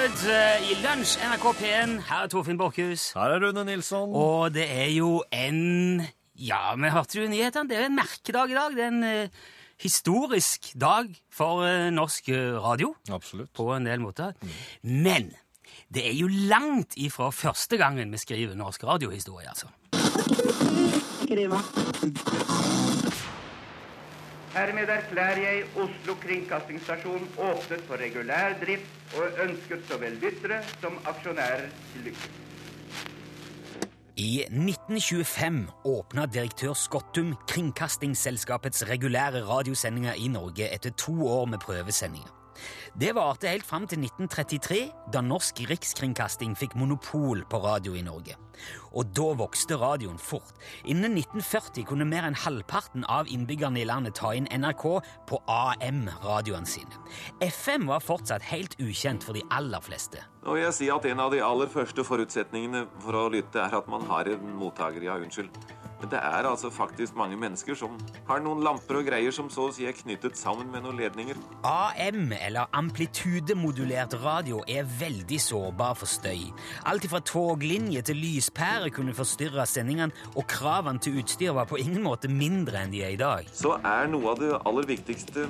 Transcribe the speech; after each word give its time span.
Good 0.00 0.22
eh, 0.32 0.70
i 0.70 0.74
Lunsj, 0.80 1.18
NRK 1.28 1.42
P1. 1.58 1.90
Her 2.08 2.22
er 2.24 2.28
Torfinn 2.32 2.56
Borchhus. 2.56 3.10
Her 3.12 3.34
er 3.34 3.42
Rune 3.42 3.66
Nilsson. 3.68 4.14
Og 4.16 4.54
det 4.54 4.64
er 4.64 4.86
jo 4.94 5.18
en 5.28 6.00
Ja, 6.40 6.72
vi 6.72 6.88
hørte 6.88 7.18
jo 7.18 7.26
nyhetene. 7.28 7.68
Det 7.68 7.76
er 7.76 7.82
jo 7.84 7.90
en 7.90 7.98
merkedag 7.98 8.48
i 8.48 8.56
dag. 8.56 8.78
Det 8.78 8.84
er 8.86 8.94
en 8.94 9.04
uh, 9.04 9.50
historisk 9.82 10.70
dag 10.80 11.10
for 11.28 11.66
uh, 11.66 11.90
norsk 11.92 12.32
radio 12.64 12.94
Absolutt. 13.12 13.52
på 13.52 13.66
en 13.74 13.90
del 13.90 14.00
måter. 14.00 14.32
Men 14.80 15.34
det 15.92 16.06
er 16.08 16.16
jo 16.16 16.32
langt 16.32 16.96
ifra 16.96 17.28
første 17.28 17.76
gangen 17.76 18.16
vi 18.16 18.22
skriver 18.24 18.56
norsk 18.56 18.88
radiohistorie, 18.88 19.52
altså. 19.52 19.68
Hermed 24.50 24.88
erklærer 24.88 25.38
jeg 25.38 25.66
Oslo 25.78 26.16
kringkastingsstasjon 26.24 27.28
åpnet 27.38 27.84
for 27.86 28.00
regulær 28.02 28.56
drift 28.58 29.14
og 29.14 29.38
ønsker 29.44 29.84
så 29.86 29.98
vel 30.02 30.16
lyttere 30.22 30.58
som 30.80 30.96
aksjonærer 31.06 31.68
til 31.92 32.08
lykke. 32.08 32.30
I 34.16 34.42
1925 34.48 35.62
åpna 35.84 36.26
direktør 36.26 36.74
Skottum 36.74 37.36
Kringkastingsselskapets 37.48 38.88
regulære 38.90 39.46
radiosendinger 39.46 40.18
i 40.18 40.26
Norge 40.28 40.66
etter 40.74 40.90
to 40.98 41.14
år 41.28 41.44
med 41.44 41.62
prøvesendinger. 41.62 42.39
Det 42.98 43.14
varte 43.16 43.50
helt 43.50 43.66
fram 43.66 43.86
til 43.90 44.02
1933, 44.04 44.80
da 45.12 45.22
Norsk 45.24 45.62
Rikskringkasting 45.70 46.56
fikk 46.58 46.76
monopol 46.78 47.44
på 47.50 47.60
radio 47.62 47.94
i 47.98 48.02
Norge. 48.04 48.36
Og 48.92 49.12
da 49.16 49.28
vokste 49.38 49.78
radioen 49.80 50.18
fort. 50.20 50.56
Innen 50.84 51.14
1940 51.16 51.86
kunne 51.88 52.08
mer 52.08 52.26
enn 52.28 52.36
halvparten 52.36 53.06
av 53.08 53.30
innbyggerne 53.30 53.80
i 53.80 53.86
landet 53.88 54.18
ta 54.18 54.32
inn 54.36 54.48
NRK 54.50 54.86
på 55.30 55.40
AM-radioene 55.50 56.68
sine. 56.68 57.00
FM 57.40 57.88
var 57.90 58.04
fortsatt 58.04 58.44
helt 58.50 58.76
ukjent 58.82 59.24
for 59.24 59.38
de 59.38 59.44
aller 59.54 59.84
fleste. 59.84 60.24
Nå 60.44 60.56
vil 60.56 60.66
jeg 60.66 60.76
si 60.76 60.90
at 60.92 61.06
En 61.10 61.20
av 61.20 61.32
de 61.32 61.40
aller 61.42 61.70
første 61.70 62.04
forutsetningene 62.06 62.84
for 63.02 63.16
å 63.18 63.28
lytte 63.32 63.58
er 63.62 63.74
at 63.76 63.88
man 63.90 64.04
har 64.08 64.28
en 64.30 64.52
mottaker. 64.60 65.02
Ja, 65.02 65.16
unnskyld. 65.18 65.50
Men 66.00 66.12
det 66.14 66.20
er 66.24 66.48
altså 66.48 66.70
faktisk 66.72 67.16
mange 67.18 67.36
mennesker 67.40 67.76
som 67.76 67.96
har 68.28 68.40
noen 68.44 68.62
lamper 68.64 69.00
og 69.00 69.08
greier 69.10 69.34
som 69.34 69.50
så 69.52 69.68
å 69.68 69.74
si 69.74 69.86
er 69.88 69.96
knyttet 69.96 70.38
sammen 70.40 70.70
med 70.72 70.84
noen 70.84 71.00
ledninger. 71.00 71.38
AM, 71.66 72.32
eller 72.36 72.70
amplitudemodulert 72.76 74.16
radio, 74.22 74.62
er 74.68 74.88
veldig 75.00 75.40
sårbar 75.42 75.98
for 76.00 76.10
støy. 76.10 76.48
Alt 76.88 77.08
fra 77.12 77.20
toglinje 77.24 78.02
til 78.08 78.20
lyspære 78.22 78.92
kunne 78.96 79.14
forstyrre 79.16 79.66
sendingene, 79.68 80.14
og 80.34 80.48
kravene 80.50 81.02
til 81.02 81.20
utstyr 81.20 81.52
var 81.56 81.68
på 81.68 81.80
ingen 81.80 82.02
måte 82.06 82.30
mindre 82.32 82.80
enn 82.84 82.94
de 82.94 83.04
er 83.04 83.14
i 83.16 83.20
dag. 83.20 83.50
Så 83.56 83.76
er 83.84 84.08
noe 84.10 84.32
av 84.32 84.40
det 84.40 84.54
aller 84.56 84.88
viktigste 84.88 85.48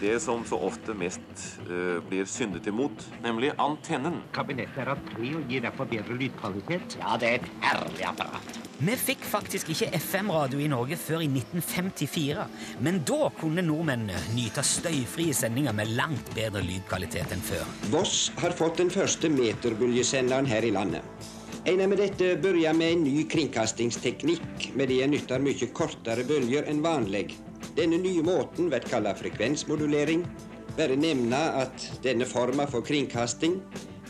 det 0.00 0.18
som 0.24 0.42
så 0.48 0.58
ofte 0.66 0.96
mest 0.98 1.46
eh, 1.68 2.00
blir 2.08 2.26
syndet 2.28 2.66
imot, 2.70 3.06
nemlig 3.22 3.52
antennen. 3.62 4.20
Kabinettet 4.34 4.82
er 4.84 4.94
av 4.96 5.06
tre 5.12 5.32
og 5.38 5.48
gir 5.50 5.64
derfor 5.66 5.90
bedre 5.90 6.18
lydkvalitet. 6.18 6.98
Ja, 7.02 7.16
det 7.20 7.32
er 7.32 7.40
et 7.40 7.50
herlig 7.62 8.06
apparat. 8.10 8.71
Vi 8.78 8.94
fikk 8.96 9.20
faktisk 9.28 9.68
ikke 9.72 9.90
FM-radio 9.98 10.60
i 10.62 10.68
Norge 10.70 10.96
før 10.98 11.22
i 11.22 11.28
1954, 11.28 12.46
men 12.82 13.02
da 13.06 13.28
kunne 13.38 13.62
nordmennene 13.66 14.18
nyte 14.34 14.64
støyfrie 14.66 15.34
sendinger 15.36 15.76
med 15.76 15.92
langt 15.98 16.32
bedre 16.34 16.64
lydkvalitet 16.64 17.34
enn 17.36 17.44
før. 17.44 17.68
Voss 17.92 18.30
har 18.40 18.56
fått 18.56 18.80
den 18.80 18.90
første 18.90 19.30
meterbølgesenderen 19.30 20.48
her 20.50 20.66
i 20.66 20.72
landet. 20.74 21.28
En 21.68 21.84
med 21.84 22.00
dette 22.00 22.32
begynner 22.42 22.74
med 22.74 22.96
en 22.96 23.04
ny 23.06 23.22
kringkastingsteknikk, 23.30 24.72
med 24.74 24.90
det 24.90 25.02
en 25.04 25.14
nytter 25.14 25.44
mye 25.44 25.68
kortere 25.76 26.24
bølger 26.26 26.66
enn 26.72 26.82
vanlig. 26.82 27.28
Denne 27.76 28.00
nye 28.02 28.24
måten 28.26 28.72
blir 28.72 28.82
kalt 28.88 29.20
frekvensmodulering. 29.20 30.26
Bare 30.74 30.96
nevne 30.96 31.38
at 31.60 31.90
denne 32.02 32.26
forma 32.26 32.64
for 32.66 32.82
kringkasting 32.82 33.60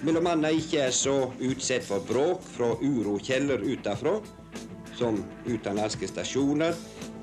bl.a. 0.03 0.51
ikke 0.51 0.81
er 0.89 0.95
så 0.95 1.15
utsatt 1.39 1.85
for 1.87 2.03
bråk 2.07 2.43
fra 2.57 2.73
urokjeller 2.83 3.63
utenfra, 3.63 4.17
som 4.99 5.23
utenlandske 5.47 6.09
stasjoner 6.11 6.77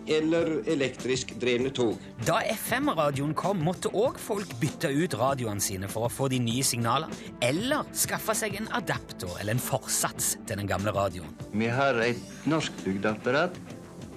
eller 0.10 0.70
elektrisk 0.70 1.36
drevne 1.40 1.70
tog. 1.76 1.98
Da 2.26 2.40
FM-radioen 2.50 3.36
kom, 3.38 3.62
måtte 3.66 3.92
òg 3.94 4.18
folk 4.22 4.56
bytte 4.62 4.90
ut 4.90 5.16
radioene 5.20 5.62
sine 5.64 5.90
for 5.92 6.08
å 6.08 6.12
få 6.12 6.30
de 6.34 6.40
nye 6.42 6.66
signalene, 6.66 7.14
eller 7.46 7.88
skaffe 7.98 8.36
seg 8.38 8.58
en 8.60 8.70
adapter 8.80 9.30
eller 9.40 9.56
en 9.56 9.64
forsats 9.64 10.36
til 10.50 10.62
den 10.62 10.70
gamle 10.70 10.94
radioen. 10.96 11.30
Vi 11.54 11.70
har 11.70 12.00
et 12.04 12.50
norskbygd 12.50 13.06
apparat, 13.12 13.58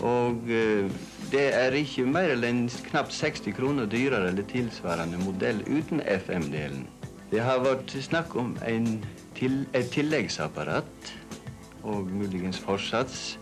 og 0.02 0.48
eh, 0.50 0.88
det 1.32 1.46
er 1.56 1.76
ikke 1.76 2.08
mer 2.08 2.34
enn 2.34 2.66
knapt 2.90 3.14
60 3.14 3.54
kroner 3.56 3.88
dyrere 3.90 4.32
eller 4.32 4.48
tilsvarende 4.48 5.20
modell 5.22 5.62
uten 5.68 6.02
FM-delen. 6.04 6.86
Det 7.32 7.40
har 7.40 7.62
vært 7.64 7.94
snakk 8.04 8.34
om 8.36 8.52
en 8.68 8.98
til, 9.38 9.62
et 9.72 9.88
tilleggsapparat 9.94 11.12
og 11.82 12.10
muligens 12.10 12.58
fortsatt. 12.58 13.38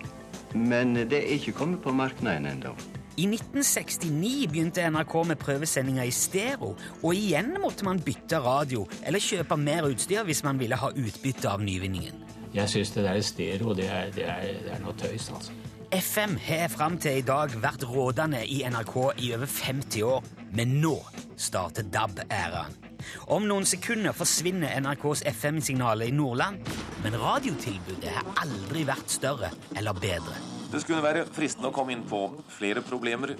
men 0.54 0.94
det 0.96 1.18
er 1.18 1.36
ikke 1.38 1.52
kommet 1.52 1.82
på 1.82 1.92
markedet 1.92 2.36
ennå. 2.36 2.74
I 3.16 3.26
1969 3.26 4.46
begynte 4.48 4.90
NRK 4.90 5.14
med 5.26 5.36
prøvesendinger 5.36 6.08
i 6.08 6.10
stereo, 6.10 6.76
og 7.02 7.14
igjen 7.14 7.52
måtte 7.60 7.84
man 7.84 8.00
bytte 8.00 8.38
radio 8.40 8.86
eller 9.06 9.20
kjøpe 9.20 9.58
mer 9.60 9.86
utstyr 9.90 10.24
hvis 10.24 10.42
man 10.46 10.58
ville 10.58 10.78
ha 10.78 10.90
utbytte 10.90 11.50
av 11.50 11.62
nyvinningen. 11.62 12.24
Jeg 12.54 12.68
syns 12.68 12.90
det 12.94 13.04
der 13.04 13.20
stereo, 13.22 13.74
det 13.74 13.90
er, 13.90 14.10
det 14.14 14.24
er, 14.26 14.46
det 14.64 14.72
er 14.74 14.80
noe 14.82 14.94
tøys, 14.98 15.28
altså. 15.30 15.52
FM 15.90 16.36
har 16.38 16.68
fram 16.70 16.96
til 17.02 17.18
i 17.18 17.26
dag 17.26 17.50
vært 17.62 17.82
rådende 17.82 18.44
i 18.46 18.60
NRK 18.62 18.96
i 19.18 19.32
over 19.34 19.46
50 19.50 20.02
år, 20.06 20.26
men 20.54 20.76
nå 20.82 20.94
starter 21.34 21.82
DAB-æraen. 21.82 22.76
Om 23.26 23.48
noen 23.50 23.66
sekunder 23.66 24.14
forsvinner 24.14 24.76
NRKs 24.80 25.24
FM-signaler 25.26 26.10
i 26.10 26.14
Nordland, 26.14 26.62
men 27.04 27.16
radiotilbudet 27.20 28.12
har 28.14 28.26
aldri 28.42 28.84
vært 28.88 29.12
større 29.12 29.50
eller 29.76 29.96
bedre. 29.96 30.36
Det 30.70 30.82
skulle 30.84 31.02
være 31.02 31.24
fristende 31.26 31.70
å 31.70 31.74
komme 31.74 31.94
inn 31.96 32.04
på 32.06 32.22
flere 32.52 32.82
problemer 32.86 33.34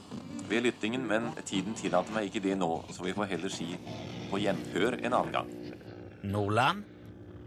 ved 0.51 0.65
lyttingen, 0.67 1.05
men 1.07 1.31
tiden 1.47 1.77
tillater 1.79 2.15
meg 2.17 2.31
ikke 2.31 2.43
det 2.49 2.57
nå, 2.59 2.71
så 2.91 3.07
vi 3.07 3.15
får 3.15 3.31
heller 3.37 3.53
si 3.55 3.69
på 4.31 4.41
gjenhør 4.43 4.99
en 4.99 5.15
annen 5.15 5.37
gang. 5.37 5.53
Nordland, 6.27 6.83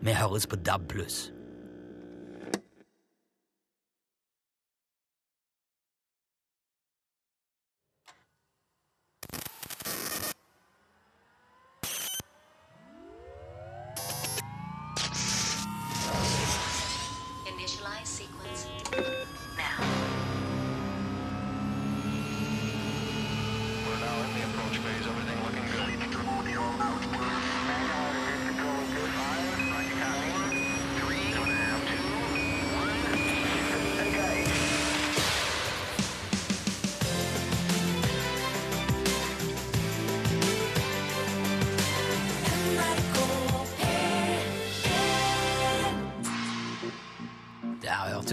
vi 0.03 0.15
høres 0.15 0.47
på 0.47 0.59
DAB+. 0.59 0.93
Initialize 0.93 1.32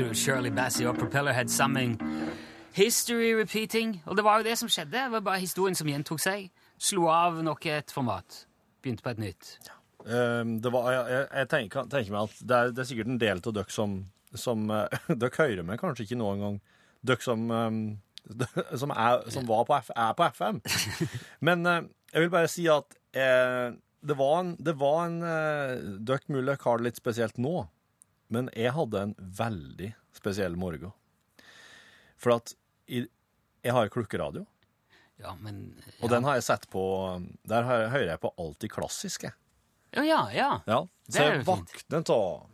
Du 0.00 0.14
Shirley 0.14 0.50
Bassey 0.50 0.86
og 0.86 0.96
Propellerhead 0.96 1.48
sammen. 1.48 2.00
History 2.72 3.34
repeating. 3.40 4.02
Og 4.06 4.16
det 4.16 4.24
var 4.24 4.38
jo 4.38 4.44
det 4.44 4.58
som 4.58 4.68
skjedde. 4.68 4.92
Det 4.92 5.12
var 5.12 5.20
bare 5.20 5.40
historien 5.42 5.74
som 5.76 5.88
gjentok 5.88 6.22
seg. 6.22 6.46
Slo 6.80 7.04
av 7.12 7.42
nok 7.44 7.66
et 7.68 7.92
format. 7.92 8.38
Begynte 8.80 9.04
på 9.04 9.10
et 9.12 9.18
nytt. 9.20 9.50
Um, 10.06 10.54
det 10.64 10.72
var, 10.72 10.86
jeg, 10.94 11.02
jeg, 11.12 11.26
jeg 11.34 11.48
tenker, 11.52 11.90
tenker 11.92 12.14
meg 12.14 12.30
at 12.30 12.40
det 12.40 12.56
er, 12.56 12.72
det 12.72 12.80
er 12.80 12.88
sikkert 12.88 13.10
en 13.12 13.20
del 13.20 13.42
av 13.44 13.54
dere 13.58 13.74
som, 13.74 13.98
som 14.32 14.62
uh, 14.72 14.86
Dere 15.20 15.36
hører 15.36 15.68
meg 15.68 15.82
kanskje 15.82 16.06
ikke 16.06 16.18
noen 16.22 16.44
gang. 16.46 16.56
Dere 17.10 17.26
som, 17.26 17.44
um, 17.50 17.82
som, 18.84 18.94
er, 18.96 19.26
som 19.34 19.50
var 19.50 19.66
på 19.68 19.76
F, 19.82 19.90
er 19.92 20.14
på 20.16 20.30
FM. 20.30 20.62
Men 21.50 21.68
uh, 21.68 21.76
jeg 22.14 22.24
vil 22.24 22.32
bare 22.38 22.48
si 22.48 22.64
at 22.72 22.88
uh, 23.20 23.76
det 24.00 24.16
var 24.16 24.40
en, 24.46 24.56
det 24.56 24.78
var 24.80 25.04
en 25.10 25.20
Dere 26.08 26.32
mulig 26.32 26.56
har 26.64 26.80
det 26.80 26.88
litt 26.88 27.02
spesielt 27.02 27.36
nå, 27.36 27.66
men 28.30 28.48
jeg 28.56 28.72
hadde 28.76 29.02
en 29.02 29.14
veldig 29.18 29.92
spesiell 30.16 30.56
morgen. 30.56 30.92
For 32.20 32.36
at 32.36 32.54
i, 32.90 33.04
jeg 33.64 33.72
har 33.76 33.88
klukkeradio. 33.92 34.46
Ja, 35.20 35.34
men 35.36 35.74
Og 36.00 36.08
den 36.08 36.24
har 36.24 36.38
jeg 36.38 36.46
sett 36.46 36.62
på 36.72 36.80
Der 37.44 37.66
hører 37.68 38.06
jeg 38.08 38.20
på 38.22 38.30
alltid 38.40 38.70
klassisk, 38.72 39.26
jeg. 39.28 39.34
Ja, 39.92 40.02
ja, 40.06 40.20
ja. 40.32 40.50
Ja, 40.70 40.78
Det 41.06 41.18
så 41.18 41.26
jeg 41.26 41.44
våkner 41.44 42.10
av 42.14 42.46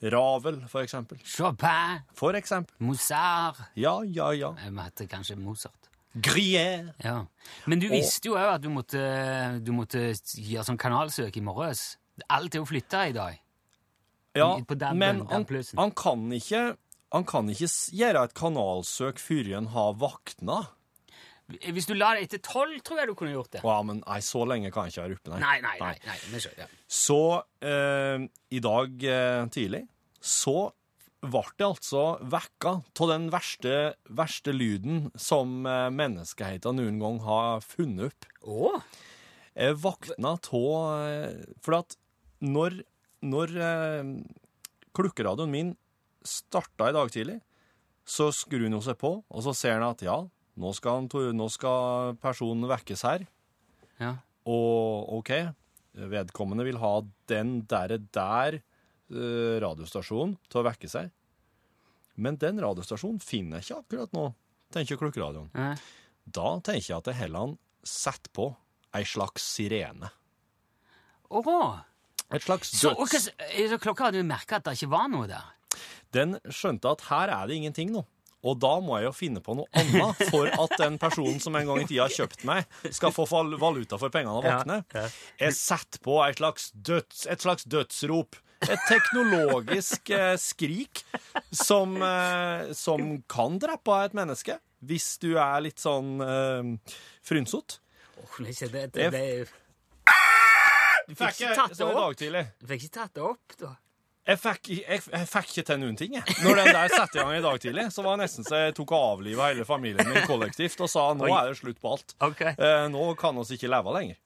Ravel, 0.00 0.60
for 0.70 0.84
eksempel. 0.86 1.18
Chopin, 1.26 2.04
For 2.14 2.32
eksempel. 2.38 2.74
Mozart 2.86 3.58
Ja, 3.74 3.96
ja, 4.06 4.30
ja. 4.32 4.52
Jeg 4.62 4.72
heter 4.78 5.08
kanskje 5.10 5.36
Mozart. 5.36 5.88
Grier. 6.14 6.92
Ja. 7.04 7.26
Men 7.66 7.80
du 7.82 7.86
Og- 7.88 7.92
visste 7.98 8.30
jo 8.30 8.34
òg 8.38 8.54
at 8.54 8.62
du 8.62 8.68
måtte, 8.70 9.60
du 9.62 9.72
måtte 9.72 9.98
gjøre 10.14 10.64
sånn 10.64 10.78
kanalsøk 10.78 11.36
i 11.36 11.40
morges. 11.44 11.96
Alt 12.30 12.54
er 12.54 12.58
jo 12.60 12.64
flytta 12.64 13.08
i 13.08 13.12
dag. 13.12 13.40
Ja, 14.38 14.50
på 14.64 14.76
DAB-en, 14.78 14.98
men 15.00 15.22
han, 15.28 15.46
den 15.48 15.64
han, 15.64 15.82
han 15.82 15.96
kan 15.98 16.28
ikke 16.38 16.62
han 17.14 17.24
kan 17.24 17.46
ikke 17.48 17.68
gjøre 17.96 18.26
et 18.28 18.34
kanalsøk 18.36 19.20
før 19.22 19.54
han 19.54 19.70
har 19.72 19.94
våkna. 19.96 20.58
Hvis 21.48 21.86
du 21.88 21.94
la 21.96 22.10
det 22.16 22.26
etter 22.26 22.42
tolv, 22.44 22.74
tror 22.84 23.00
jeg 23.00 23.08
du 23.08 23.14
kunne 23.16 23.32
gjort 23.32 23.54
det. 23.54 23.62
Ja, 23.64 23.78
men 23.80 24.02
nei, 24.02 24.18
så 24.24 24.42
lenge 24.44 24.68
kan 24.74 24.88
jeg 24.88 24.92
ikke 24.92 25.04
være 25.06 25.16
oppe, 25.16 25.30
nei. 25.32 25.38
Nei, 25.40 25.54
nei, 25.64 25.76
nei. 25.80 26.16
nei, 26.34 26.42
så, 26.44 26.50
ja. 26.58 26.66
Så 26.84 27.20
eh, 27.64 28.26
i 28.52 28.60
dag 28.64 29.06
eh, 29.08 29.46
tidlig 29.54 29.86
så 30.20 30.68
ble 31.24 31.42
det 31.58 31.66
altså 31.66 32.02
vekka 32.30 32.74
av 32.84 33.10
den 33.10 33.30
verste, 33.32 33.74
verste 34.12 34.52
lyden 34.52 35.08
som 35.18 35.64
eh, 35.66 35.88
menneskeheten 35.94 36.78
noen 36.78 37.00
gang 37.00 37.22
har 37.24 37.64
funnet 37.64 38.12
opp. 38.12 38.28
Åh? 38.44 38.84
Jeg 39.58 39.80
våkna 39.82 40.36
av 40.36 41.00
eh, 41.08 41.40
For 41.64 41.80
at 41.80 41.96
når, 42.44 42.82
når 43.26 43.54
eh, 43.58 44.10
klukkeradioen 44.96 45.52
min 45.52 45.74
starta 46.26 46.90
i 46.90 46.96
dag 46.96 47.10
tidlig, 47.12 47.38
så 48.08 48.30
skrur 48.32 48.64
han 48.64 48.80
seg 48.84 48.98
på, 49.00 49.12
og 49.20 49.44
så 49.44 49.54
ser 49.56 49.78
han 49.78 49.90
at 49.90 50.02
ja, 50.06 50.16
nå 50.58 50.72
skal, 50.74 51.02
han, 51.02 51.36
nå 51.36 51.48
skal 51.52 52.16
personen 52.22 52.68
vekkes 52.70 53.04
her. 53.06 53.26
Ja. 54.00 54.14
Og 54.48 55.12
OK, 55.18 55.32
vedkommende 56.08 56.66
vil 56.66 56.80
ha 56.80 56.94
den 57.30 57.60
der, 57.68 57.98
der 58.14 58.58
eh, 58.58 59.54
radiostasjonen 59.62 60.38
til 60.48 60.62
å 60.62 60.66
vekke 60.66 60.90
seg. 60.90 61.12
Men 62.18 62.38
den 62.40 62.58
radiostasjonen 62.62 63.20
finner 63.22 63.60
jeg 63.60 63.68
ikke 63.68 63.82
akkurat 63.84 64.16
nå, 64.16 64.26
tenker 64.74 64.98
klukkeradioen. 65.00 65.52
Nei. 65.54 65.74
Da 66.28 66.48
tenker 66.64 66.90
jeg 66.90 66.98
at 66.98 67.12
jeg 67.12 67.20
heller 67.22 67.54
setter 67.86 68.32
på 68.34 68.48
ei 68.96 69.04
slags 69.06 69.44
sirene. 69.54 70.10
Åh. 71.28 71.84
Et 72.34 72.42
slags 72.44 72.70
døds... 72.92 73.28
så 73.70 73.78
klokka 73.80 74.08
hadde 74.10 74.20
jo 74.20 74.26
merka 74.28 74.56
at 74.60 74.64
det 74.68 74.76
ikke 74.78 74.90
var 74.92 75.08
noe 75.12 75.26
der. 75.30 75.46
Den 76.12 76.36
skjønte 76.52 76.90
at 76.92 77.02
her 77.08 77.28
er 77.32 77.46
det 77.48 77.56
ingenting 77.60 77.92
nå. 77.94 78.04
Og 78.46 78.54
da 78.62 78.74
må 78.80 78.94
jeg 79.00 79.08
jo 79.08 79.12
finne 79.16 79.40
på 79.42 79.56
noe 79.58 79.66
annet 79.74 80.20
for 80.30 80.46
at 80.46 80.74
den 80.78 80.94
personen 81.02 81.40
som 81.42 81.56
en 81.58 81.66
gang 81.66 81.80
i 81.82 81.86
tida 81.90 82.04
har 82.06 82.12
kjøpt 82.14 82.44
meg, 82.46 82.68
skal 82.94 83.10
få 83.10 83.24
valuta 83.58 83.98
for 83.98 84.12
pengene 84.14 84.36
og 84.38 84.44
våkne. 84.46 84.76
Jeg 85.40 85.56
setter 85.58 85.98
på 86.04 86.20
et 86.22 86.38
slags, 86.38 86.68
døds, 86.72 87.24
et 87.26 87.42
slags 87.42 87.66
dødsrop. 87.66 88.38
Et 88.68 88.78
teknologisk 88.88 90.10
eh, 90.14 90.36
skrik 90.38 91.02
som, 91.54 91.92
eh, 92.02 92.70
som 92.74 93.20
kan 93.30 93.58
drepe 93.62 93.98
et 94.06 94.16
menneske 94.18 94.56
hvis 94.86 95.16
du 95.22 95.32
er 95.38 95.60
litt 95.64 95.78
sånn 95.82 96.18
eh, 96.22 96.72
frynsete. 97.26 97.80
Er 98.18 98.44
det, 98.44 98.70
Det- 98.70 98.92
det, 98.94 99.10
det, 99.14 99.48
Du 101.08 101.14
fikk 101.16 101.38
ikke 101.40 101.54
tatt 101.56 101.76
det 101.78 101.86
opp? 101.88 102.16
du 102.60 102.66
fikk 102.68 102.82
ikke 102.84 102.96
tatt 103.00 103.14
det 103.16 103.22
opp, 103.24 103.54
da. 103.60 103.74
Jeg 104.28 104.36
fikk, 104.42 104.68
jeg, 104.76 105.00
jeg 105.08 105.26
fikk 105.30 105.52
ikke 105.54 105.62
til 105.70 105.78
noen 105.80 105.94
ting, 105.96 106.16
jeg. 106.18 106.34
Når 106.44 106.58
den 106.60 106.66
der 106.76 106.90
satte 106.92 107.16
i 107.16 107.22
gang 107.22 107.36
i 107.38 107.44
dag 107.46 107.60
tidlig, 107.62 107.86
så 107.94 108.02
var 108.04 108.18
det 108.18 108.26
nesten 108.26 108.44
så 108.44 108.58
jeg 108.60 108.74
tok 108.76 108.92
og 108.92 109.04
avliva 109.14 109.46
hele 109.48 109.64
familien 109.64 110.10
min 110.10 110.26
kollektivt 110.28 110.82
og 110.84 110.90
sa 110.92 111.06
nå 111.16 111.30
er 111.32 111.48
det 111.48 111.56
slutt 111.62 111.80
på 111.80 111.94
alt. 111.94 112.12
Okay. 112.28 112.52
Eh, 112.52 112.84
nå 112.92 113.06
kan 113.20 113.40
vi 113.40 113.56
ikke 113.56 113.70
leve 113.72 113.94
lenger. 113.96 114.20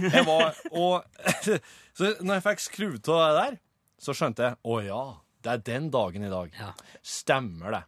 Jeg 0.00 0.24
var, 0.26 0.58
og, 0.74 1.06
så 1.96 2.10
når 2.18 2.40
jeg 2.40 2.46
fikk 2.48 2.64
skrudd 2.66 3.12
av 3.14 3.22
det 3.22 3.30
der, 3.38 3.60
så 4.02 4.16
skjønte 4.18 4.48
jeg 4.48 4.58
å 4.66 4.80
ja, 4.82 5.02
det 5.46 5.54
er 5.54 5.64
den 5.70 5.86
dagen 5.94 6.26
i 6.26 6.34
dag. 6.34 6.58
Ja. 6.58 6.72
Stemmer 7.06 7.78
det. 7.78 7.84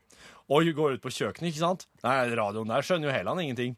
Og 0.47 0.63
jeg 0.63 0.79
går 0.79 1.01
ut 1.01 1.03
på 1.03 1.11
kjøkkenet, 1.11 1.51
ikke 1.51 1.65
sant? 1.65 1.89
Nei, 2.07 2.21
radioen 2.39 2.71
der 2.71 2.87
skjønner 2.87 3.11
jo 3.11 3.17
heller 3.17 3.43
ingenting. 3.43 3.75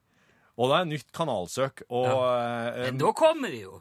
Og 0.61 0.69
det 0.69 0.77
er 0.83 0.89
nytt 0.93 1.13
kanalsøk, 1.15 1.87
og 1.89 2.09
ja. 2.11 2.89
Men 2.91 3.01
da 3.01 3.17
kommer 3.17 3.55
de 3.55 3.63
jo. 3.63 3.79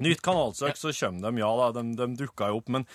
Nytt 0.00 0.22
kanalsøk, 0.24 0.76
så 0.76 0.92
kommer 0.96 1.30
de, 1.30 1.38
ja 1.42 1.52
da, 1.60 1.70
de, 1.80 1.86
de 1.98 2.06
dukker 2.24 2.48
jo 2.52 2.60
opp, 2.62 2.68
men 2.68 2.86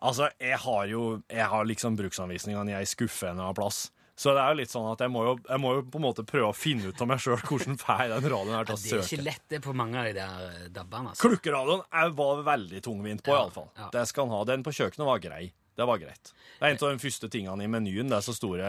altså, 0.00 0.30
jeg 0.40 0.58
har 0.64 0.84
jo, 0.90 1.22
jeg 1.28 1.48
har 1.52 1.64
liksom 1.68 1.96
bruksanvisningene 2.00 2.72
i 2.72 2.78
ei 2.80 2.86
skuffe 2.88 3.28
en 3.32 3.42
plass. 3.54 3.90
Så 4.20 4.34
det 4.36 4.40
er 4.42 4.50
jo 4.52 4.58
litt 4.58 4.68
sånn 4.68 4.84
at 4.90 5.00
jeg 5.00 5.08
må 5.08 5.22
jo, 5.24 5.30
jeg 5.48 5.60
må 5.62 5.70
jo 5.78 5.82
på 5.88 5.96
en 5.96 6.04
måte 6.04 6.24
prøve 6.28 6.50
å 6.50 6.56
finne 6.56 6.90
ut 6.92 6.98
av 7.00 7.08
meg 7.08 7.22
sjøl 7.24 7.38
hvordan 7.40 7.78
får 7.80 8.02
den 8.12 8.26
radioen 8.28 8.56
her 8.58 8.66
til 8.68 8.76
å 8.76 8.80
søke. 8.80 8.90
Det 8.90 8.98
er 9.00 9.06
ikke 9.16 9.24
lett 9.30 9.46
det 9.48 9.60
på 9.64 9.72
mange 9.80 9.96
av 9.96 10.08
de 10.10 10.12
der 10.18 10.42
eh, 10.50 10.66
dabbene. 10.74 11.14
Altså. 11.14 11.22
Klukkeradioen 11.24 12.12
var 12.18 12.42
veldig 12.50 12.82
tungvint 12.84 13.22
på, 13.24 13.32
Ja, 13.32 13.46
iallfall. 13.46 13.70
ja. 13.80 13.88
Det 13.94 14.02
skal 14.10 14.28
han 14.28 14.34
ha. 14.36 14.42
Den 14.50 14.66
på 14.66 14.74
kjøkkenet 14.76 15.08
var 15.08 15.22
grei. 15.24 15.46
Det 15.80 15.86
var 15.88 15.96
greit. 16.02 16.34
Det 16.58 16.66
er 16.68 16.74
en 16.74 16.82
av 16.84 16.92
de 16.92 17.00
første 17.00 17.30
tingene 17.32 17.64
i 17.64 17.70
menyen, 17.72 18.10
det 18.12 18.18
er 18.18 18.26
så 18.26 18.34
store 18.36 18.68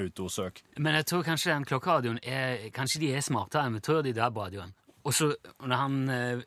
autosøk. 0.00 0.62
Men 0.80 0.96
jeg 1.02 1.08
tror 1.10 1.26
kanskje 1.26 1.52
den 1.52 1.66
klokkeradioen 1.68 2.20
er 2.24 2.70
Kanskje 2.72 3.02
de 3.04 3.10
er 3.18 3.24
smartere 3.26 3.68
enn 3.68 3.76
vi 3.76 3.82
tror, 3.84 4.00
de 4.06 4.14
DAB-radioene. 4.16 4.72
Og 5.04 5.12
så 5.12 5.28
når 5.60 5.76
han 5.82 5.98
eh, 6.08 6.46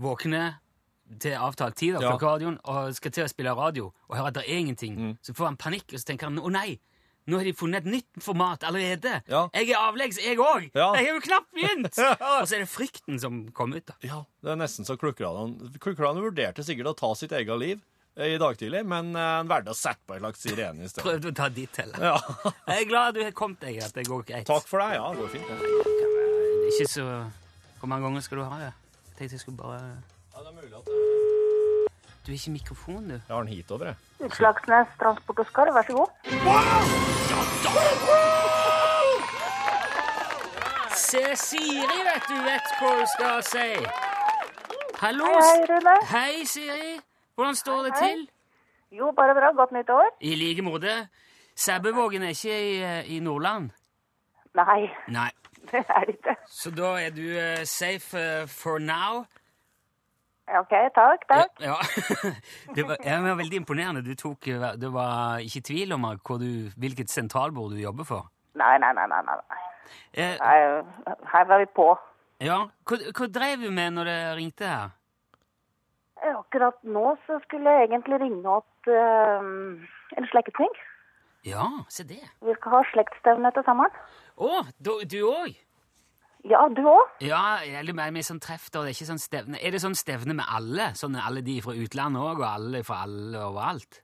våkner 0.00 0.54
til 1.20 1.32
avtalt 1.36 1.76
tid 1.76 1.96
av 1.96 2.02
Ja. 2.02 2.12
og 2.64 2.94
skal 2.94 3.10
til 3.12 3.24
å 3.24 3.28
spille 3.28 3.52
radio 3.54 3.92
og 4.08 4.16
hører 4.16 4.28
at 4.28 4.34
det 4.34 4.44
er 4.48 4.58
ingenting, 4.58 4.96
Mm. 4.96 5.18
så 5.22 5.34
får 5.34 5.44
han 5.44 5.56
panikk, 5.56 5.92
og 5.92 5.98
så 6.00 6.04
tenker 6.06 6.26
han 6.30 6.38
å 6.38 6.50
nei, 6.50 6.78
nå 7.28 7.36
har 7.36 7.44
de 7.44 7.52
funnet 7.52 7.84
et 7.86 7.92
nytt 7.92 8.22
format 8.22 8.60
allerede. 8.64 9.22
Ja. 9.28 9.48
Jeg 9.54 9.70
er 9.70 9.76
avleggs, 9.78 10.16
jeg 10.18 10.38
òg! 10.38 10.70
Ja. 10.74 10.92
Jeg 10.94 11.06
har 11.06 11.14
jo 11.14 11.20
knapt 11.20 11.52
begynt! 11.54 11.98
Og 12.40 12.48
så 12.48 12.54
er 12.56 12.58
det 12.64 12.68
frykten 12.68 13.20
som 13.20 13.50
kom 13.52 13.72
ut, 13.74 13.84
da. 13.86 13.94
Ja, 14.02 14.24
det 14.42 14.50
er 14.50 14.56
nesten 14.56 14.84
så 14.88 14.96
Klukkeradioen 14.96 16.22
vurderte 16.22 16.64
sikkert 16.64 16.86
å 16.90 16.96
ta 16.96 17.14
sitt 17.14 17.30
eget 17.30 17.58
liv 17.60 17.80
eh, 18.16 18.34
i 18.34 18.38
dag 18.38 18.56
tidlig, 18.58 18.84
men 18.86 19.14
eh, 19.14 19.20
han 19.38 19.46
valgte 19.46 19.70
å 19.70 19.76
sette 19.78 20.00
på 20.08 20.14
en 20.16 20.20
slags 20.24 20.40
sirene 20.42 20.82
i 20.82 20.88
stedet. 20.88 21.04
Prøvde 21.06 21.30
å 21.30 21.34
ta 21.36 21.48
ditt 21.48 21.76
heller. 21.76 22.00
Ja. 22.00 22.16
Jeg 22.72 22.86
er 22.86 22.88
glad 22.88 23.14
du 23.14 23.22
har 23.22 23.30
kommet 23.32 23.60
deg, 23.60 23.78
at 23.84 23.92
det 23.94 24.08
går 24.08 24.24
greit. 24.26 24.46
Takk 24.50 24.66
for 24.66 24.80
deg. 24.82 24.96
Ja, 24.98 25.12
det 25.12 25.20
går 25.20 25.28
fint. 25.28 25.46
det. 25.46 25.58
Ikke 26.72 26.88
så 26.90 27.06
Hvor 27.78 27.86
mange 27.90 28.02
ganger 28.08 28.20
skal 28.22 28.38
du 28.38 28.44
ha 28.44 28.58
det? 28.58 28.72
Tenkte 29.22 29.34
jeg 29.34 29.40
skulle 29.40 29.56
bare 29.58 29.74
Ja, 30.34 30.38
det 30.42 30.48
er 30.50 30.52
mulig 30.52 30.74
at 30.74 30.86
Du 32.26 32.30
er 32.30 32.32
ikke 32.32 32.50
mikrofon, 32.50 33.04
du. 33.08 33.12
Jeg 33.12 33.20
har 33.28 33.38
den 33.38 33.48
hit 33.48 33.70
over, 33.70 33.84
jeg. 33.84 33.94
Utslagsnes 34.20 34.88
Transport 35.00 35.38
og 35.38 35.46
Skarv, 35.46 35.74
vær 35.74 35.82
så 35.82 35.92
god. 35.98 36.08
Se, 40.96 41.22
Siri, 41.44 41.98
vet 42.08 42.26
du, 42.30 42.34
vet 42.48 42.74
hva 42.80 42.90
hun 42.96 43.06
skal 43.14 43.42
si. 43.46 43.68
Hallo. 45.04 45.30
Hei, 45.38 45.46
hei, 45.50 45.66
Rune. 45.70 45.96
Hei, 46.14 46.44
Siri. 46.54 46.92
Hvordan 47.34 47.54
står 47.62 47.82
det 47.82 47.92
Hei. 48.00 48.08
til? 48.08 48.28
Jo, 48.98 49.12
bare 49.16 49.34
bra. 49.38 49.52
Godt 49.62 49.72
nytt 49.78 49.90
år. 49.90 50.10
I 50.20 50.34
like 50.34 50.62
måte. 50.62 50.96
Sæbøvågen 51.56 52.22
er 52.22 52.34
ikke 52.34 52.58
i, 52.70 52.82
eh, 52.82 53.16
i 53.16 53.20
Nordland? 53.20 53.70
Nei, 54.54 54.90
Nei. 55.08 55.30
det 55.70 55.84
er 55.88 56.04
det 56.08 56.16
ikke. 56.18 56.34
Så 56.46 56.70
da 56.74 56.90
er 57.00 57.14
du 57.16 57.24
eh, 57.38 57.62
safe 57.64 58.18
eh, 58.18 58.48
for 58.48 58.78
now? 58.82 59.22
Ok, 60.52 60.72
takk, 60.94 61.22
takk. 61.30 61.60
Ja. 61.62 61.76
det 62.76 62.84
var, 62.88 62.96
det, 63.00 63.18
var, 63.24 63.34
veldig 63.38 63.56
imponerende. 63.62 64.02
Du 64.04 64.14
tok, 64.18 64.48
eh, 64.48 64.72
det 64.76 64.90
var 64.92 65.38
ikke 65.40 65.62
tvil 65.70 65.92
om 65.96 66.04
du, 66.42 66.50
hvilket 66.76 67.10
sentralbord 67.10 67.72
du 67.72 67.80
jobber 67.80 68.04
for. 68.04 68.28
Nei, 68.54 68.74
nei, 68.78 68.92
nei, 68.92 69.06
nei, 69.08 69.22
nei. 69.24 69.60
Eh, 70.12 70.36
Nei, 70.40 70.56
Her 71.32 71.44
var 71.48 71.58
vi 71.58 71.66
på. 71.76 71.86
ja. 72.40 72.58
Hva, 72.88 72.98
hva 73.16 73.26
drev 73.32 73.64
du 73.64 73.70
med 73.70 73.94
når 73.96 74.04
det 74.10 74.18
ringte 74.36 74.68
her? 74.68 74.92
Eh, 76.22 76.34
Akkurat 76.36 76.78
nå 76.84 77.16
så 77.26 77.38
skulle 77.46 77.70
jeg 77.70 77.88
egentlig 77.88 78.20
ringe 78.20 78.56
opp 78.60 78.88
eh, 78.92 79.46
en 80.18 80.28
slektning. 80.30 80.74
Ja, 81.46 81.66
se 81.90 82.04
det. 82.06 82.22
Vi 82.44 82.54
skal 82.58 82.76
ha 82.76 82.80
slektsstevne 82.92 83.50
til 83.54 83.64
sommeren. 83.66 83.94
Å, 84.38 84.62
du 84.78 84.92
du 85.10 85.20
òg? 85.26 85.56
Ja, 86.46 86.64
du 86.74 86.82
òg? 86.90 87.10
Ja, 87.22 87.62
eller 87.62 87.94
mer 87.94 88.10
med 88.14 88.26
sånn 88.26 88.40
treff, 88.42 88.68
da. 88.70 88.82
Det 88.82 88.92
er 88.92 88.96
ikke 88.96 89.10
sånn 89.12 89.22
stevne. 89.22 89.58
Er 89.62 89.74
det 89.74 89.82
sånn 89.82 89.98
stevne 89.98 90.34
med 90.38 90.46
alle? 90.50 90.90
Sånn 90.98 91.18
alle 91.18 91.42
de 91.46 91.60
fra 91.62 91.74
utlandet 91.78 92.22
òg, 92.22 92.42
og 92.42 92.48
alle 92.48 92.82
fra 92.86 93.02
alle 93.06 93.42
overalt? 93.46 94.00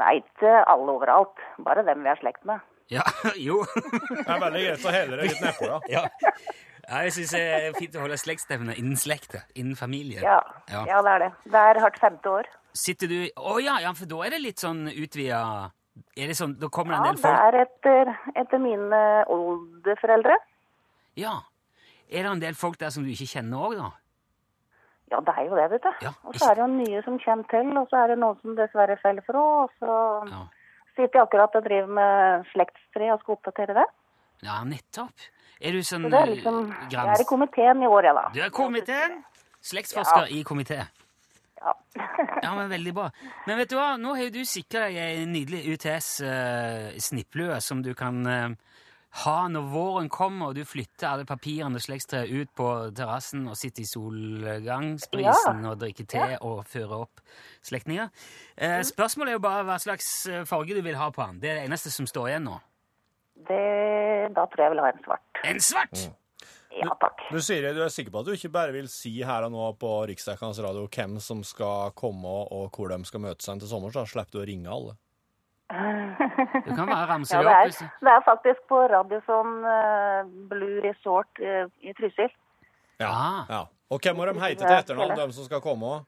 Nei, 0.00 0.16
ikke 0.22 0.54
alle 0.72 0.96
overalt. 0.96 1.42
Bare 1.62 1.84
dem 1.86 2.02
vi 2.02 2.10
har 2.10 2.18
slekt 2.22 2.46
med. 2.48 2.62
Ja, 2.90 3.04
jo. 3.48 3.60
Det 3.74 4.26
er 4.26 4.40
veldig 4.42 4.64
greit 4.66 4.86
å 4.86 4.94
helle 4.94 5.18
det 5.20 5.28
litt 5.30 5.44
nedpå, 5.44 5.68
ja. 5.68 5.78
ja. 5.92 6.32
ja 6.88 7.04
jeg 7.06 7.14
syns 7.18 7.34
det 7.36 7.44
er 7.58 7.76
fint 7.78 7.94
å 7.98 8.02
holde 8.06 8.18
slektsstevne 8.20 8.74
innen 8.78 8.98
slekta, 8.98 9.44
innen 9.58 9.78
familien. 9.78 10.24
Ja, 10.26 10.40
Ja. 10.70 10.82
ja 10.88 10.98
det 11.06 11.14
er 11.14 11.26
det. 11.26 11.30
Det 11.52 11.62
er 11.70 11.82
hvert 11.84 12.02
femte 12.02 12.34
år. 12.40 12.50
Sitter 12.72 13.10
du 13.10 13.18
Å 13.36 13.58
ja, 13.60 13.76
ja, 13.84 13.92
for 13.94 14.08
da 14.08 14.22
er 14.26 14.34
det 14.34 14.42
litt 14.46 14.62
sånn 14.62 14.86
utvida 14.88 15.42
Er 16.16 16.26
det 16.30 16.36
sånn 16.38 16.54
Da 16.60 16.68
kommer 16.72 16.94
det 16.94 16.98
en 17.00 17.14
del 17.14 17.18
folk 17.20 17.34
Ja, 17.36 17.50
det 17.50 17.60
er 17.60 17.66
etter, 17.66 18.12
etter 18.40 18.58
mine 18.62 19.00
oldeforeldre. 19.32 20.36
Ja. 21.20 21.34
Er 22.10 22.22
det 22.24 22.30
en 22.32 22.40
del 22.40 22.54
folk 22.54 22.78
der 22.80 22.90
som 22.94 23.04
du 23.04 23.10
ikke 23.12 23.28
kjenner 23.28 23.66
òg, 23.68 23.76
da? 23.80 23.90
Ja, 25.12 25.20
det 25.20 25.34
er 25.36 25.44
jo 25.50 25.56
det, 25.56 25.66
vet 25.74 25.82
du. 25.84 25.90
Ja, 26.06 26.12
og 26.24 26.34
så 26.40 26.50
er 26.50 26.54
det 26.56 26.62
jo 26.64 26.70
nye 26.72 27.02
som 27.04 27.18
kommer 27.20 27.44
til, 27.52 27.72
og 27.76 27.88
så 27.90 27.98
er 28.00 28.12
det 28.12 28.18
noen 28.22 28.38
som 28.40 28.54
dessverre 28.56 28.96
faller 29.02 29.24
fra. 29.26 29.42
Og 29.64 29.70
så 29.80 29.96
Ja. 30.30 30.42
sitter 30.96 31.18
jeg 31.20 31.26
akkurat 31.26 31.56
og 31.56 31.64
driver 31.64 31.86
med 31.88 32.46
slektstre 32.52 33.12
og 33.12 33.20
skal 33.20 33.36
oppdatere 33.36 33.74
det. 33.76 33.84
Ja, 34.42 34.62
nettopp. 34.64 35.12
Er 35.60 35.72
du 35.72 35.78
sånn 35.84 36.02
Så 36.08 36.10
det 36.10 36.18
er 36.18 36.28
eh, 36.28 36.34
liksom, 36.34 36.74
jeg 36.90 37.06
er 37.12 37.20
i 37.20 37.28
komiteen 37.28 37.82
i 37.82 37.86
år, 37.86 38.02
jeg 38.08 38.14
da. 38.14 38.28
Du 38.32 38.40
er 38.40 38.50
komiteen? 38.50 39.24
Slektsforsker 39.62 40.26
i 40.32 40.42
komité. 40.42 40.80
Ja. 41.62 41.74
Ja, 42.42 42.54
men 42.56 42.70
Veldig 42.72 42.92
bra. 42.96 43.08
Men 43.46 43.58
vet 43.60 43.70
du 43.70 43.76
hva, 43.78 43.96
nå 44.00 44.14
har 44.16 44.26
jo 44.26 44.34
du 44.34 44.44
sikra 44.48 44.86
deg 44.88 44.96
ei 44.98 45.24
nydelig 45.28 45.62
UTS-snipplue 45.76 47.58
som 47.62 47.82
du 47.84 47.92
kan 47.98 48.22
eh, 48.26 48.54
ha 49.22 49.34
når 49.52 49.66
våren 49.68 50.08
kommer 50.12 50.50
og 50.50 50.56
du 50.56 50.64
flytter 50.64 51.10
alle 51.10 51.26
papirene 51.28 51.76
og 51.76 51.84
slektstreet 51.84 52.32
ut 52.32 52.52
på 52.56 52.68
terrassen 52.96 53.44
og 53.50 53.58
sitter 53.60 53.84
i 53.84 53.90
solgangsbrisen 53.90 55.66
og 55.68 55.78
drikker 55.82 56.08
te 56.08 56.24
og 56.40 56.64
fører 56.70 57.04
opp 57.04 57.22
slektninger. 57.66 58.08
Eh, 58.56 58.80
spørsmålet 58.88 59.34
er 59.34 59.38
jo 59.38 59.44
bare 59.44 59.66
hva 59.68 59.78
slags 59.82 60.08
eh, 60.30 60.46
farge 60.48 60.78
du 60.78 60.82
vil 60.86 60.98
ha 60.98 61.10
på 61.12 61.26
den. 61.28 61.42
Det 61.42 61.52
er 61.52 61.60
det 61.60 61.68
eneste 61.68 61.92
som 61.92 62.08
står 62.08 62.32
igjen 62.32 62.48
nå. 62.48 62.56
Det, 63.42 63.62
da 64.36 64.46
tror 64.48 64.60
jeg 64.60 64.68
jeg 64.68 64.74
vil 64.76 64.84
ha 64.84 64.90
en 64.92 65.04
svart. 65.04 65.44
En 65.52 65.64
svart! 65.68 66.08
Ja, 66.80 66.94
takk. 67.00 67.20
Du 67.30 67.38
sier 67.44 67.74
du 67.74 67.82
er 67.84 67.92
sikker 67.92 68.12
på 68.14 68.22
at 68.22 68.28
du 68.28 68.32
ikke 68.34 68.50
bare 68.54 68.72
vil 68.74 68.88
si 68.90 69.12
her 69.22 69.44
og 69.46 69.52
nå 69.52 69.66
på 69.80 69.90
Riksdekkende 70.08 70.64
radio 70.64 70.86
hvem 70.88 71.18
som 71.20 71.42
skal 71.44 71.92
komme 71.98 72.28
og 72.48 72.70
hvor 72.72 72.88
de 72.92 73.04
skal 73.08 73.20
møte 73.24 73.44
seg 73.44 73.60
til 73.60 73.68
sommer, 73.70 73.92
så 73.94 74.06
slipper 74.08 74.38
du 74.38 74.42
å 74.42 74.46
ringe 74.48 74.72
alle. 74.72 74.94
Du 75.72 76.70
kan 76.76 76.86
bare 76.88 77.06
ramse 77.12 77.36
Ja, 77.36 77.42
det 77.42 77.44
det 77.44 77.52
opp. 77.52 77.60
er, 77.60 77.68
hvis 77.68 77.78
det 78.06 78.14
er 78.14 78.24
faktisk 78.26 78.64
på 78.68 78.80
Radisson 78.92 79.52
uh, 79.64 80.32
Blue 80.50 80.80
Resort 80.84 81.40
eh, 81.40 81.64
i 81.80 81.94
Trysil. 81.96 82.32
Ja. 83.00 83.08
Ah. 83.10 83.38
ja. 83.48 83.62
Og 83.92 84.00
hvem 84.00 84.16
må 84.16 84.26
de 84.28 84.34
heite 84.40 84.64
til 84.64 84.76
etternavn, 84.76 85.16
de 85.18 85.36
som 85.36 85.44
skal 85.48 85.60
komme? 85.64 86.02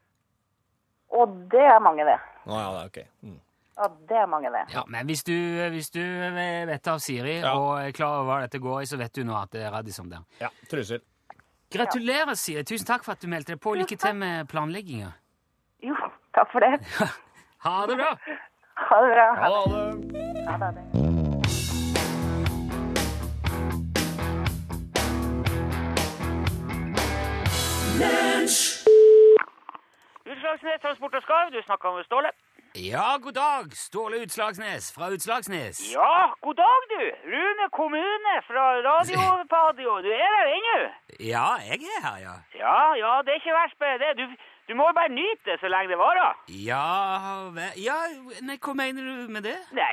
Og 1.14 1.34
det 1.52 1.64
er 1.64 1.80
mange, 1.84 2.04
det. 2.08 2.16
Nå, 2.48 2.56
ja, 2.56 2.68
det 2.74 2.80
er 2.82 2.90
OK. 2.90 3.00
Mm. 3.24 3.40
Ja, 3.76 3.88
det 4.08 4.16
er 4.16 4.26
mange, 4.30 4.50
det. 4.54 4.62
Ja, 4.74 4.82
men 4.86 5.06
hvis 5.06 5.24
du, 5.26 5.32
hvis 5.74 5.90
du 5.90 6.00
vet 6.00 6.86
av 6.88 6.98
Siri 7.02 7.40
Ja. 7.40 7.56
og 7.58 7.80
er 7.82 7.90
klar 7.96 8.20
over 8.20 8.30
hva 8.30 8.40
dette 8.46 8.60
går 8.62 8.82
i, 8.82 8.86
så 8.86 8.96
vet 9.00 9.12
du 9.16 9.24
nå 9.26 9.34
at 9.40 9.50
det 9.50 9.64
er 9.66 9.70
Radisson 9.74 10.08
der. 10.12 10.22
Ja, 10.40 10.48
trusel. 10.70 11.00
Gratulerer, 11.74 12.34
Siri. 12.38 12.62
Tusen 12.62 12.86
takk 12.86 13.02
for 13.04 13.12
at 13.16 13.20
du 13.22 13.26
meldte 13.28 13.52
deg 13.56 13.60
på. 13.60 13.74
Lykke 13.74 13.96
til 13.98 14.14
med 14.14 14.46
planlegginga. 14.48 15.10
Jo, 15.82 15.96
takk 16.34 16.52
for 16.52 16.60
det. 16.60 16.78
Ha 17.64 17.86
det 17.88 17.94
bra! 17.96 18.10
Ha 18.76 18.96
det 19.00 19.12
bra. 19.14 19.28
Ha 19.40 19.48
det. 19.48 20.58
Ha 20.60 20.70
det. 20.76 21.94
Utslagsnes 30.32 30.80
Transport 30.82 31.14
og 31.18 31.22
Skarv, 31.22 31.50
du 31.52 31.60
snakka 31.66 31.92
med 31.96 32.04
Ståle. 32.08 32.30
Ja, 32.76 33.18
god 33.22 33.32
dag. 33.32 33.64
Ståle 33.76 34.16
Utslagsnes 34.24 34.92
fra 34.94 35.06
Utslagsnes. 35.14 35.78
Ja, 35.94 36.14
god 36.40 36.54
dag, 36.54 36.80
du. 36.92 37.02
Rune 37.32 37.66
kommune 37.80 38.32
fra 38.48 38.64
Radio 38.88 39.20
Padio. 39.54 39.90
Du 40.02 40.10
er 40.10 40.30
der 40.36 40.46
ennå? 40.56 40.78
Ja, 41.32 41.46
jeg 41.70 41.78
er 41.96 42.00
her, 42.06 42.16
ja. 42.26 42.34
Ja, 42.64 42.80
ja, 43.02 43.12
det 43.22 43.30
er 43.30 43.38
ikke 43.42 43.54
verst 43.60 43.78
bare 43.78 43.98
det. 44.02 44.10
Du, 44.20 44.24
du 44.68 44.72
må 44.78 44.86
jo 44.88 44.94
bare 44.96 45.12
nyte 45.12 45.44
det 45.44 45.58
så 45.60 45.68
lenge 45.68 45.92
det 45.92 45.98
varer. 46.00 46.38
Ja, 46.48 46.84
ja 47.76 47.96
Nei, 48.46 48.56
hva 48.64 48.72
mener 48.78 49.04
du 49.04 49.32
med 49.32 49.44
det? 49.44 49.56
Nei, 49.76 49.90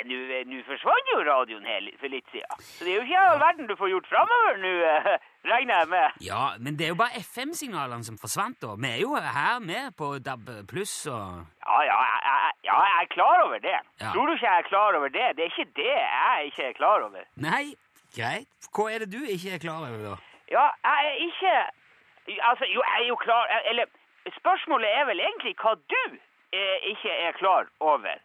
nå 0.47 0.61
forsvant 0.67 1.11
jo 1.11 1.17
radioen 1.27 1.67
her 1.67 1.89
for 1.99 2.13
litt 2.13 2.29
siden. 2.31 2.63
Så 2.63 2.87
det 2.87 2.93
er 2.93 3.01
jo 3.01 3.03
ikke 3.03 3.25
all 3.25 3.41
verden 3.41 3.67
du 3.67 3.75
får 3.79 3.91
gjort 3.91 4.07
framover 4.11 4.61
nå, 4.63 4.71
uh, 4.87 5.11
regner 5.51 5.81
jeg 5.81 5.91
med. 5.91 6.21
Ja, 6.23 6.45
men 6.63 6.79
det 6.79 6.87
er 6.87 6.93
jo 6.93 6.99
bare 7.03 7.19
FM-signalene 7.19 8.07
som 8.07 8.19
forsvant, 8.21 8.61
da. 8.63 8.77
Vi 8.79 8.93
er 8.93 9.03
jo 9.03 9.11
her 9.19 9.59
med 9.59 9.91
på 9.99 10.13
DAB 10.23 10.53
pluss 10.71 10.95
og 11.11 11.43
Ja, 11.67 11.83
ja, 11.89 11.99
jeg, 12.07 12.55
ja, 12.69 12.79
jeg 12.87 13.03
er 13.03 13.13
klar 13.17 13.45
over 13.45 13.59
det. 13.67 13.77
Ja. 13.99 14.15
Tror 14.15 14.31
du 14.31 14.37
ikke 14.37 14.47
jeg 14.47 14.63
er 14.63 14.71
klar 14.71 14.99
over 15.01 15.15
det? 15.19 15.27
Det 15.35 15.47
er 15.47 15.53
ikke 15.53 15.69
det 15.83 15.93
jeg 15.99 16.51
ikke 16.51 16.67
er 16.69 16.75
klar 16.79 17.07
over. 17.09 17.29
Nei, 17.35 17.65
greit. 18.15 18.71
Hva 18.71 18.87
er 18.93 19.03
det 19.03 19.11
du 19.11 19.21
ikke 19.23 19.57
er 19.57 19.63
klar 19.67 19.83
over, 19.83 19.99
da? 20.13 20.17
Ja, 20.51 20.67
jeg 20.87 21.11
er 21.11 21.23
ikke 21.27 21.53
Altså, 22.31 22.65
jo, 22.69 22.83
jeg 22.85 23.03
er 23.03 23.07
jo 23.07 23.15
klar 23.17 23.49
Eller 23.65 23.85
spørsmålet 24.39 24.89
er 24.99 25.05
vel 25.09 25.19
egentlig 25.19 25.55
hva 25.61 25.73
du 25.93 26.03
eh, 26.53 26.77
ikke 26.93 27.11
er 27.27 27.31
klar 27.39 27.67
over, 27.79 28.15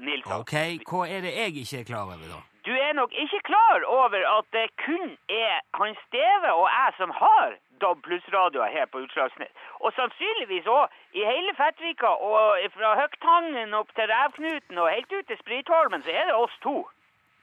Nilsson. 0.00 0.40
Ok, 0.40 0.56
hva 0.90 1.06
er 1.08 1.20
det 1.26 1.32
jeg 1.36 1.56
ikke 1.62 1.80
er 1.80 1.88
klar 1.90 2.04
over, 2.08 2.26
da? 2.32 2.40
Du 2.64 2.72
er 2.72 2.92
nok 2.96 3.12
ikke 3.12 3.40
klar 3.44 3.84
over 3.84 4.20
at 4.38 4.46
det 4.56 4.68
kun 4.86 5.10
er 5.28 5.60
han 5.78 5.96
Steve 6.06 6.52
og 6.52 6.68
jeg 6.72 6.94
som 6.96 7.10
har 7.22 7.58
DAB 7.80 8.00
pluss-radioer 8.06 8.70
her 8.76 8.86
på 8.92 9.02
Utslagsnes. 9.04 9.52
Og 9.84 9.92
sannsynligvis 9.98 10.70
òg 10.78 10.88
i 11.12 11.26
hele 11.28 11.52
Fettvika 11.58 12.14
og 12.30 12.64
fra 12.76 12.94
Høgtangen 13.00 13.76
opp 13.80 13.92
til 13.98 14.08
Revknuten 14.12 14.80
og 14.80 14.90
helt 14.94 15.12
ut 15.12 15.28
til 15.28 15.40
Spritholmen, 15.42 16.02
så 16.06 16.10
er 16.10 16.30
det 16.30 16.38
oss 16.40 16.56
to. 16.64 16.76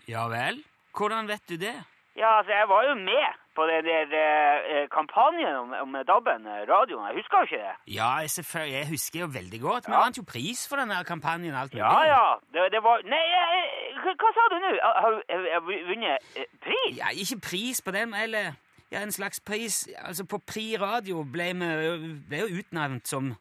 Ja 0.09 0.25
vel? 0.31 0.63
Hvordan 0.97 1.29
vet 1.29 1.45
du 1.49 1.55
det? 1.67 1.77
Ja, 2.17 2.37
altså, 2.37 2.51
jeg 2.51 2.69
var 2.69 2.83
jo 2.89 2.95
med 2.95 3.40
på 3.55 3.65
den 3.67 3.83
der 3.85 4.61
eh, 4.73 4.87
kampanjen 4.97 5.55
om, 5.59 5.73
om 5.83 5.97
DAB-en, 6.07 6.45
eh, 6.47 6.61
radioen. 6.69 7.05
Jeg 7.09 7.15
husker 7.19 7.37
jo 7.37 7.43
ikke 7.49 7.59
det. 7.65 7.75
Ja, 7.99 8.11
selvfølgelig. 8.27 8.73
Jeg 8.79 8.87
husker 8.89 9.19
jo 9.19 9.27
veldig 9.39 9.59
godt. 9.61 9.87
Vi 9.87 9.93
Ja. 9.93 9.99
vant 10.03 10.17
jo 10.17 10.23
pris 10.23 10.67
for 10.69 10.75
den 10.81 10.89
der 10.89 11.03
kampanjen. 11.03 11.53
alt 11.53 11.73
mulig. 11.73 11.83
Ja, 11.83 12.01
ja. 12.15 12.25
Det, 12.53 12.71
det 12.71 12.81
var 12.83 13.01
Nei, 13.03 13.23
jeg, 13.35 13.69
hva, 14.03 14.11
hva 14.23 14.31
sa 14.37 14.43
du 14.53 14.57
nå? 14.63 14.71
Har 15.03 15.13
har 15.53 15.61
vunnet 15.67 16.17
eh, 16.35 16.45
pris? 16.63 16.97
Ja, 16.97 17.07
ikke 17.13 17.39
pris 17.49 17.81
på 17.81 17.91
den, 17.91 18.13
eller 18.13 18.53
ja, 18.91 19.01
en 19.03 19.11
slags 19.11 19.39
pris. 19.39 19.87
Altså, 20.03 20.25
på 20.25 20.37
Pri 20.47 20.77
Radio 20.81 21.23
ble 21.23 21.51
vi 21.53 22.13
ble 22.29 22.37
jo 22.45 22.59
utnevnt 22.63 23.07
som 23.07 23.35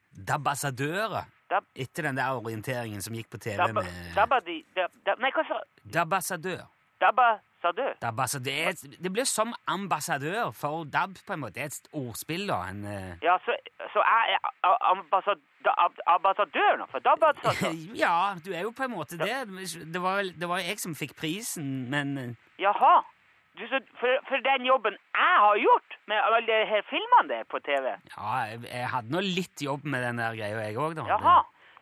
dabassadører 0.45 1.25
Dab- 1.51 1.67
etter 1.75 2.03
den 2.07 2.17
der 2.17 2.31
orienteringen 2.39 3.03
som 3.03 3.15
gikk 3.15 3.31
på 3.31 3.39
TV 3.43 3.57
Dabba, 3.59 3.83
med 3.83 4.15
dabba 4.15 4.39
di, 4.47 4.61
dab, 4.77 4.91
dab, 5.07 5.19
nei, 5.19 5.31
hva 5.35 5.43
sa 5.49 5.59
Dabassadør. 5.95 6.63
Dabbasadør? 7.01 7.95
Dabassadør. 8.03 8.73
Det, 8.83 8.99
det 9.05 9.13
blir 9.13 9.25
som 9.29 9.53
ambassadør 9.69 10.51
for 10.57 10.85
DAB, 10.85 11.17
på 11.27 11.33
en 11.37 11.41
måte. 11.45 11.55
Det 11.55 11.63
er 11.63 11.73
et 11.73 11.89
ordspill, 12.03 12.47
da. 12.49 12.59
En, 12.71 12.85
eh, 12.85 13.15
Ja, 13.25 13.37
så, 13.45 13.57
så 13.93 14.05
jeg 14.05 14.37
er 14.37 14.51
a- 14.69 14.81
ambassad, 14.91 15.41
ambassadør 16.07 16.77
nå, 16.81 16.87
for 16.91 16.99
dabbasadør? 17.05 17.73
ja, 18.05 18.17
du 18.45 18.53
er 18.53 18.63
jo 18.67 18.73
på 18.77 18.85
en 18.89 18.95
måte 18.97 19.19
det. 19.21 19.39
Det 19.95 20.03
var, 20.03 20.23
det 20.41 20.49
var 20.49 20.59
jeg 20.65 20.79
som 20.83 20.95
fikk 20.99 21.17
prisen, 21.21 21.89
men 21.93 22.19
eh, 22.19 22.35
Jaha. 22.61 23.01
Du, 23.59 23.65
så 23.69 23.81
for, 23.99 24.13
for 24.29 24.41
den 24.47 24.65
jobben 24.69 24.95
jeg 24.95 25.39
har 25.45 25.57
gjort 25.59 25.97
med 26.09 26.17
alle 26.23 26.39
de 26.47 26.59
her 26.71 26.85
filmene 26.89 27.29
der 27.33 27.43
på 27.51 27.59
TV? 27.67 27.89
ja, 28.15 28.29
jeg, 28.53 28.61
jeg 28.71 28.89
hadde 28.93 29.13
nå 29.13 29.21
litt 29.27 29.65
jobb 29.67 29.85
med 29.85 30.05
den 30.07 30.21
der 30.23 30.37
greia, 30.39 30.63
jeg 30.69 30.79
òg, 30.79 30.95
da. 31.01 31.05
Jaha. 31.11 31.41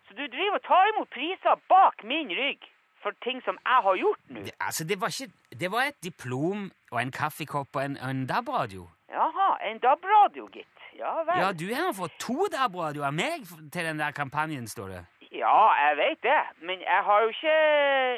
Så 0.09 0.17
du 0.17 0.25
driver 0.33 0.57
og 0.57 0.65
tar 0.65 0.89
imot 0.95 1.11
priser 1.13 1.61
bak 1.69 2.03
min 2.09 2.33
rygg 2.33 2.65
for 3.03 3.17
ting 3.25 3.43
som 3.47 3.59
jeg 3.65 3.85
har 3.87 3.99
gjort 4.03 4.23
nå? 4.29 4.45
Det, 4.47 4.55
altså, 4.61 4.85
det 4.85 5.01
var 5.01 5.15
ikke 5.15 5.59
Det 5.61 5.71
var 5.73 5.83
et 5.91 5.99
diplom 6.05 6.71
og 6.93 7.03
en 7.03 7.13
kaffekopp 7.13 7.77
og 7.77 7.85
en, 7.85 7.97
en 7.97 8.27
DAB-radio. 8.27 8.89
Jaha, 9.11 9.49
en 9.71 9.79
DAB-radio, 9.83 10.49
gitt. 10.53 10.75
Ja 10.99 11.15
vel. 11.27 11.39
Ja, 11.41 11.53
du 11.53 11.67
har 11.75 11.93
fått 11.95 12.19
to 12.21 12.49
DAB-radioer 12.53 13.07
av 13.09 13.15
meg 13.15 13.47
til 13.73 13.87
den 13.87 14.03
der 14.03 14.11
kampanjen, 14.17 14.67
står 14.69 14.89
det. 14.95 15.05
Ja, 15.33 15.75
jeg 15.77 15.97
vet 15.97 16.23
det, 16.23 16.41
men 16.69 16.81
jeg 16.81 17.01
har 17.05 17.23
jo 17.23 17.29
ikke 17.29 17.57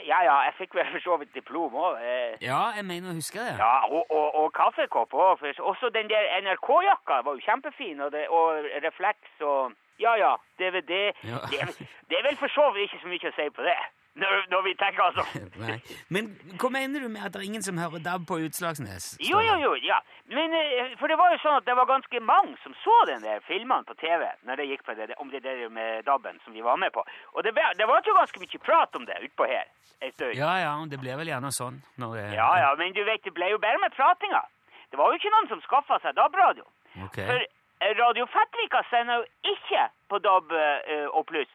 Ja 0.06 0.18
ja, 0.28 0.36
jeg 0.46 0.54
fikk 0.58 0.74
vel 0.78 0.86
for 0.92 1.02
så 1.04 1.16
vidt 1.20 1.34
diplom 1.34 1.74
òg. 1.74 1.98
Ja, 2.42 2.60
jeg 2.76 2.86
mener 2.86 3.10
å 3.10 3.16
huske 3.18 3.42
det. 3.42 3.56
Ja, 3.58 3.74
og, 3.90 4.06
og, 4.10 4.34
og 4.42 4.52
kaffekopp 4.54 5.14
òg. 5.14 5.42
Også 5.58 5.90
den 5.94 6.10
der 6.12 6.30
NRK-jakka 6.40 7.20
var 7.26 7.36
jo 7.36 7.46
kjempefin, 7.46 8.00
og, 8.00 8.12
det, 8.14 8.28
og 8.28 8.66
refleks 8.86 9.46
og 9.52 9.76
Ja 10.00 10.14
ja, 10.16 10.36
DVD. 10.58 11.10
Ja. 11.28 11.42
Det, 11.50 11.58
er, 11.60 11.72
det 12.08 12.18
er 12.18 12.22
vel 12.28 12.36
for 12.40 12.48
så 12.48 12.70
vidt 12.72 12.88
ikke 12.88 13.02
så 13.02 13.10
mye 13.10 13.32
å 13.32 13.34
si 13.36 13.48
på 13.52 13.66
det, 13.66 13.80
når, 14.18 14.46
når 14.50 14.62
vi 14.66 14.72
tenker 14.74 15.02
altså. 15.02 15.24
Men 16.14 16.32
hva 16.58 16.70
mener 16.74 17.04
du 17.04 17.08
med 17.08 17.22
at 17.24 17.34
det 17.34 17.42
er 17.42 17.46
ingen 17.46 17.62
som 17.62 17.78
hører 17.78 18.02
DAB 18.02 18.26
på 18.26 18.40
Utslagsnes? 18.46 19.12
Jo, 19.22 19.38
jo, 19.44 19.54
jo, 19.62 19.74
ja. 19.86 20.00
Men 20.34 20.54
eh, 20.58 20.96
For 20.98 21.06
det 21.10 21.18
var 21.20 21.30
jo 21.34 21.38
sånn 21.44 21.60
at 21.60 21.68
det 21.68 21.76
var 21.78 21.86
ganske 21.90 22.22
mange 22.26 22.56
som 22.64 22.74
så 22.82 22.96
den 23.10 23.22
der 23.22 23.44
filmene 23.46 23.86
på 23.86 23.94
TV 24.02 24.26
når 24.48 24.62
det 24.62 24.68
gikk 24.72 24.82
på 24.88 24.96
det, 24.98 25.12
om 25.22 25.30
det 25.30 25.44
der 25.46 25.68
med 25.70 26.04
DAB-en 26.08 26.42
som 26.44 26.56
vi 26.56 26.64
var 26.66 26.80
med 26.82 26.92
på. 26.96 27.04
Og 27.36 27.46
det, 27.46 27.54
det 27.54 27.86
var 27.86 28.02
jo 28.06 28.16
ganske 28.18 28.42
mye 28.42 28.64
prat 28.66 28.98
om 28.98 29.06
det 29.06 29.20
utpå 29.30 29.46
her 29.50 29.68
stund. 30.08 30.34
Ja, 30.34 30.52
ja, 30.58 30.72
det 30.90 30.98
ble 31.00 31.14
vel 31.20 31.30
gjerne 31.30 31.52
sånn 31.54 31.80
når 32.00 32.16
det 32.18 32.26
Ja, 32.38 32.50
ja, 32.64 32.74
men 32.78 32.94
du 32.96 33.02
vet, 33.06 33.22
det 33.24 33.34
ble 33.36 33.52
jo 33.52 33.62
bare 33.62 33.80
med 33.82 33.94
pratinga. 33.96 34.42
Det 34.90 34.98
var 34.98 35.12
jo 35.12 35.20
ikke 35.20 35.32
noen 35.34 35.50
som 35.52 35.62
skaffa 35.68 36.00
seg 36.02 36.16
DAB-radio. 36.18 36.66
Okay. 37.06 37.26
For 37.28 37.38
eh, 37.38 37.92
Radio 38.00 38.26
Fettvika 38.32 38.82
sender 38.90 39.22
jo 39.22 39.54
ikke 39.54 39.86
på 40.10 40.18
DAB 40.24 40.54
eh, 40.56 41.06
og 41.12 41.26
pluss. 41.30 41.52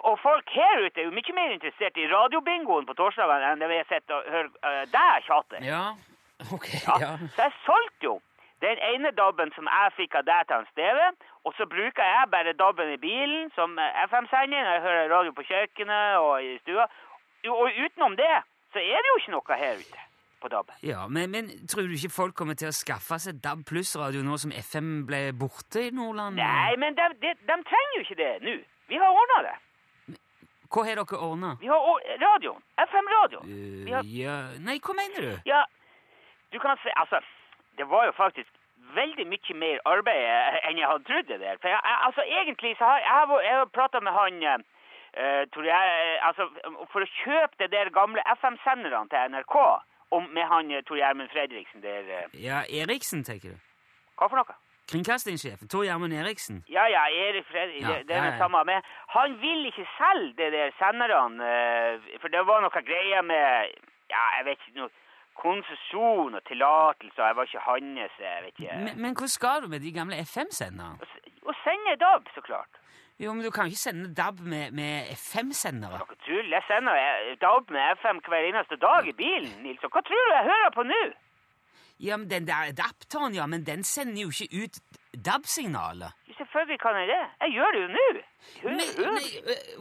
Og 0.00 0.18
folk 0.22 0.48
her 0.56 0.86
ute 0.86 1.00
er 1.02 1.04
jo 1.04 1.12
mye 1.12 1.34
mer 1.36 1.52
interessert 1.52 1.98
i 2.00 2.08
radiobingoen 2.08 2.86
på 2.88 2.96
torsdagene 2.96 3.50
enn 3.52 3.60
det 3.60 3.68
vi 3.68 3.80
har 3.82 3.88
sett 3.90 4.14
og 4.14 4.28
hørt 4.32 4.54
uh, 4.64 4.84
deg 4.88 5.26
tjate. 5.26 5.60
Ja, 5.66 5.82
ok, 6.48 6.68
Ja, 6.86 6.94
ja. 7.02 7.10
Så 7.34 7.48
jeg 7.48 7.56
solgte 7.66 8.08
jo 8.08 8.14
den 8.64 8.78
ene 8.88 9.10
DAB-en 9.18 9.52
som 9.56 9.66
jeg 9.68 9.94
fikk 9.98 10.16
av 10.20 10.24
deg 10.28 10.46
til 10.48 10.64
Steve, 10.70 11.10
og 11.44 11.54
så 11.58 11.66
bruker 11.66 12.06
jeg 12.06 12.30
bare 12.32 12.54
DAB-en 12.56 12.94
i 12.94 13.00
bilen 13.02 13.50
som 13.56 13.74
eh, 13.78 14.04
FM-sender 14.06 14.62
når 14.62 14.76
jeg 14.76 14.84
hører 14.86 15.10
radio 15.10 15.34
på 15.34 15.44
kjøkkenet 15.48 16.22
og 16.22 16.46
i 16.46 16.54
stua. 16.62 16.86
Og 17.50 17.80
utenom 17.84 18.14
det 18.16 18.32
så 18.72 18.80
er 18.80 19.02
det 19.02 19.10
jo 19.10 19.18
ikke 19.18 19.34
noe 19.34 19.58
her 19.58 19.82
ute 19.82 20.04
på 20.42 20.50
DAB. 20.54 20.70
Ja, 20.86 21.08
men, 21.10 21.34
men 21.34 21.50
tror 21.70 21.90
du 21.90 21.96
ikke 21.98 22.14
folk 22.14 22.38
kommer 22.38 22.56
til 22.58 22.70
å 22.70 22.76
skaffe 22.76 23.18
seg 23.22 23.42
DAB 23.42 23.66
pluss-radio 23.68 24.22
nå 24.24 24.38
som 24.40 24.54
FM 24.54 24.94
ble 25.10 25.24
borte 25.36 25.88
i 25.88 25.92
Nordland? 25.94 26.38
Nei, 26.38 26.78
men 26.80 26.96
de, 26.98 27.10
de, 27.22 27.34
de 27.42 27.58
trenger 27.66 27.98
jo 27.98 28.06
ikke 28.06 28.20
det 28.22 28.32
nå. 28.46 28.56
Vi 28.90 29.02
har 29.02 29.20
ordna 29.24 29.42
det. 29.50 29.58
Hva 30.72 30.84
har 30.88 30.96
dere 31.02 31.18
ordna? 31.28 31.52
Vi 31.60 31.68
har 31.68 31.76
or- 31.92 32.04
radioen. 32.22 32.62
FM-radio. 32.88 33.40
Uh, 33.44 33.92
har 33.92 34.02
ja, 34.08 34.36
nei, 34.64 34.78
hva 34.80 34.94
mener 34.96 35.20
du? 35.28 35.32
Ja, 35.46 35.64
du 36.52 36.58
kan 36.58 36.76
si 36.82 36.90
Altså, 36.96 37.20
det 37.78 37.88
var 37.88 38.06
jo 38.08 38.12
faktisk 38.16 38.48
veldig 38.96 39.26
mye 39.30 39.54
mer 39.56 39.78
arbeid 39.88 40.24
eh, 40.26 40.56
enn 40.68 40.78
jeg 40.80 40.88
hadde 40.88 41.04
trodd 41.08 41.28
det 41.28 41.40
der. 41.40 41.60
For 41.62 41.68
jeg, 41.68 41.80
altså, 42.08 42.24
egentlig 42.40 42.74
så 42.78 42.84
har 42.84 42.98
jeg, 43.04 43.38
jeg 43.46 43.56
har 43.60 43.70
prata 43.76 44.00
med 44.00 44.12
han 44.12 44.42
eh, 44.42 45.44
tror 45.54 45.64
jeg, 45.64 46.18
altså, 46.28 46.48
For 46.92 47.04
å 47.04 47.10
kjøpe 47.22 47.60
det 47.62 47.70
der 47.72 47.92
gamle 47.94 48.24
FM-senderne 48.36 49.08
til 49.12 49.32
NRK 49.36 49.56
om, 50.12 50.26
med 50.36 50.44
han 50.48 50.72
Tor 50.88 50.96
Gjermund 51.00 51.30
Fredriksen 51.32 51.80
der. 51.84 52.02
uh. 52.26 52.36
Ja, 52.36 52.64
Eriksen, 52.68 53.24
tenker 53.24 53.54
du? 53.54 53.56
Hva 54.18 54.28
for 54.28 54.40
noe? 54.42 54.56
Kringkastingssjefen. 54.92 55.68
Tor 55.72 55.84
Gjermund 55.88 56.12
Eriksen. 56.12 56.62
Ja, 56.68 56.84
ja, 56.92 57.04
Erik 57.26 57.46
Fredriksen, 57.50 57.88
Ja, 57.90 57.98
det, 57.98 58.08
det 58.08 58.16
er 58.16 58.26
det 58.30 58.38
samme. 58.38 58.64
med. 58.70 58.82
han 59.16 59.38
vil 59.44 59.66
ikke 59.70 59.86
selge 59.98 60.34
det 60.40 60.50
der 60.56 60.70
senderne, 60.80 61.52
eh, 61.52 62.18
for 62.20 62.28
det 62.34 62.42
var 62.46 62.60
noe 62.64 62.82
greier 62.90 63.22
med, 63.22 63.72
ja, 64.12 64.24
jeg 64.38 64.44
vet 64.50 64.58
ikke, 64.68 64.78
noe 64.80 64.90
konsesjon 65.42 66.34
og 66.38 66.42
tillatelser, 66.48 67.24
jeg 67.26 67.36
var 67.36 67.48
ikke 67.48 67.64
hans, 67.68 68.18
jeg 68.20 68.44
vet 68.44 68.52
ikke. 68.60 68.76
Men, 68.84 69.00
men 69.02 69.16
hva 69.18 69.28
skal 69.32 69.64
du 69.64 69.68
med 69.72 69.80
de 69.84 69.92
gamle 69.96 70.18
FM-senderne? 70.22 71.00
Å 71.42 71.54
sende 71.64 71.96
DAB, 71.98 72.28
så 72.36 72.44
klart. 72.46 72.78
Jo, 73.22 73.32
men 73.34 73.44
du 73.44 73.50
kan 73.54 73.66
ikke 73.70 73.80
sende 73.80 74.10
DAB 74.18 74.40
med, 74.52 74.72
med 74.78 75.10
FM-sendere. 75.16 76.00
Tull, 76.26 76.48
jeg 76.52 76.62
sender 76.68 76.96
eh, 76.98 77.32
DAB 77.42 77.70
med 77.74 77.96
FM 78.02 78.20
hver 78.28 78.48
eneste 78.50 78.78
dag 78.82 79.08
i 79.08 79.14
bilen, 79.18 79.52
Nilsson. 79.64 79.90
Hva 79.92 80.02
tror 80.06 80.22
du 80.28 80.34
jeg 80.36 80.48
hører 80.50 80.72
på 80.76 80.86
nå? 80.88 81.02
Ja, 82.02 82.16
men 82.16 82.30
den 82.30 82.46
der 82.46 82.66
adapteren, 82.72 83.34
ja, 83.34 83.46
men 83.46 83.66
den 83.66 83.84
sender 83.84 84.22
jo 84.22 84.30
ikke 84.34 84.64
ut 84.64 84.74
DAB-signaler. 85.26 86.10
Selvfølgelig 86.38 86.80
kan 86.80 86.96
jeg 87.00 87.08
det. 87.14 87.24
Jeg 87.42 87.50
gjør 87.56 87.70
det 87.74 87.80
jo 87.82 87.88
nå. 87.98 88.06
Øh, 88.12 88.74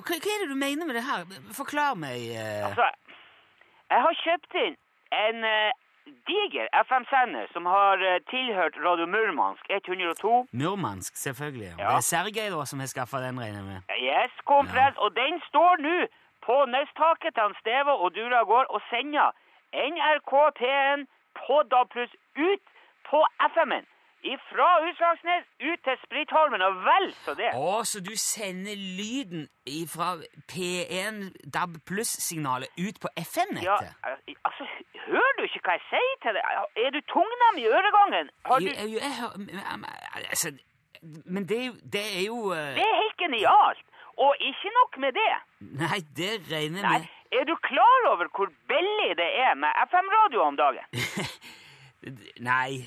hva, 0.06 0.16
hva 0.24 0.34
er 0.34 0.42
det 0.42 0.50
du 0.54 0.58
mener 0.66 0.86
med 0.86 0.96
det 0.96 1.06
her? 1.12 1.22
Forklar 1.62 1.94
meg. 2.06 2.18
Uh... 2.38 2.68
Altså, 2.68 2.88
jeg 3.94 4.00
har 4.06 4.14
kjøpt 4.24 4.58
inn 4.66 4.76
en 5.26 5.38
uh, 5.54 5.72
diger 6.30 6.68
FM-sender 6.88 7.46
som 7.56 7.70
har 7.76 8.04
uh, 8.10 8.18
tilhørt 8.34 8.78
Radio 8.88 9.08
Murmansk 9.16 9.64
102. 9.70 10.34
Murmansk, 10.52 11.16
selvfølgelig. 11.26 11.70
Ja. 11.72 11.78
Ja. 11.84 11.88
Det 11.90 12.02
er 12.04 12.10
Sergej 12.14 12.50
da 12.54 12.66
som 12.72 12.84
har 12.84 12.92
skaffa 12.94 13.24
den, 13.26 13.40
regner 13.44 13.60
jeg 13.62 13.70
med. 13.72 13.80
Yes, 14.10 14.34
kompress. 14.54 14.96
Og 15.04 15.10
den 15.22 15.42
står 15.50 15.82
nå 15.88 15.98
på 16.48 16.56
nøsttaket 16.76 17.34
til 17.34 17.44
han 17.48 17.58
Steve 17.64 17.92
og 18.04 18.14
Dura 18.16 18.44
gård 18.52 18.70
og 18.76 18.82
sender 18.92 19.34
NRK 19.74 20.34
P1 20.60 21.10
på 21.46 21.64
DAB+, 21.72 21.98
ut 22.50 22.64
på 23.10 23.20
FM-en. 23.54 23.88
Fra 24.52 24.68
Utslagsnes 24.86 25.46
ut 25.70 25.80
til 25.86 25.96
Spritholmen 26.06 26.62
og 26.62 26.76
vel 26.86 27.08
så 27.26 27.34
det. 27.40 27.50
Å, 27.58 27.82
så 27.90 28.02
du 28.06 28.12
sender 28.22 28.78
lyden 28.78 29.48
fra 29.90 30.12
P1 30.52 31.24
DAB 31.56 31.80
pluss-signalet 31.90 32.70
ut 32.86 33.00
på 33.02 33.10
FM-nettet? 33.18 33.96
Ja, 34.06 34.12
altså, 34.46 34.68
hører 35.08 35.34
du 35.40 35.48
ikke 35.48 35.64
hva 35.66 35.78
jeg 35.80 35.86
sier 35.90 36.20
til 36.26 36.38
deg? 36.38 36.60
Er 36.86 36.94
du 36.94 37.00
tungnem 37.14 37.64
i 37.64 37.66
øregangen? 37.78 38.30
Har 38.46 38.62
du... 38.62 38.70
Jo, 38.70 38.92
jo, 38.94 39.00
jeg 39.02 39.16
hører 39.22 39.42
men, 39.48 39.90
altså, 40.30 40.54
Men 41.26 41.50
det 41.50 41.62
det 41.94 42.06
er 42.20 42.26
jo 42.28 42.52
eh, 42.54 42.76
Det 42.78 42.86
er 42.86 43.02
helt 43.04 43.18
genialt. 43.26 43.86
Og 44.22 44.36
ikke 44.52 44.70
nok 44.78 45.02
med 45.02 45.18
det. 45.18 45.34
Nei, 45.82 46.00
det 46.20 46.34
regner 46.52 46.86
jeg 46.86 47.02
med. 47.08 47.21
Er 47.32 47.46
du 47.48 47.56
klar 47.68 48.08
over 48.12 48.28
hvor 48.36 48.50
billig 48.72 49.12
det 49.18 49.30
er 49.48 49.56
med 49.56 49.72
FM-radio 49.88 50.42
om 50.50 50.58
dagen? 50.60 50.86
Nei. 52.52 52.82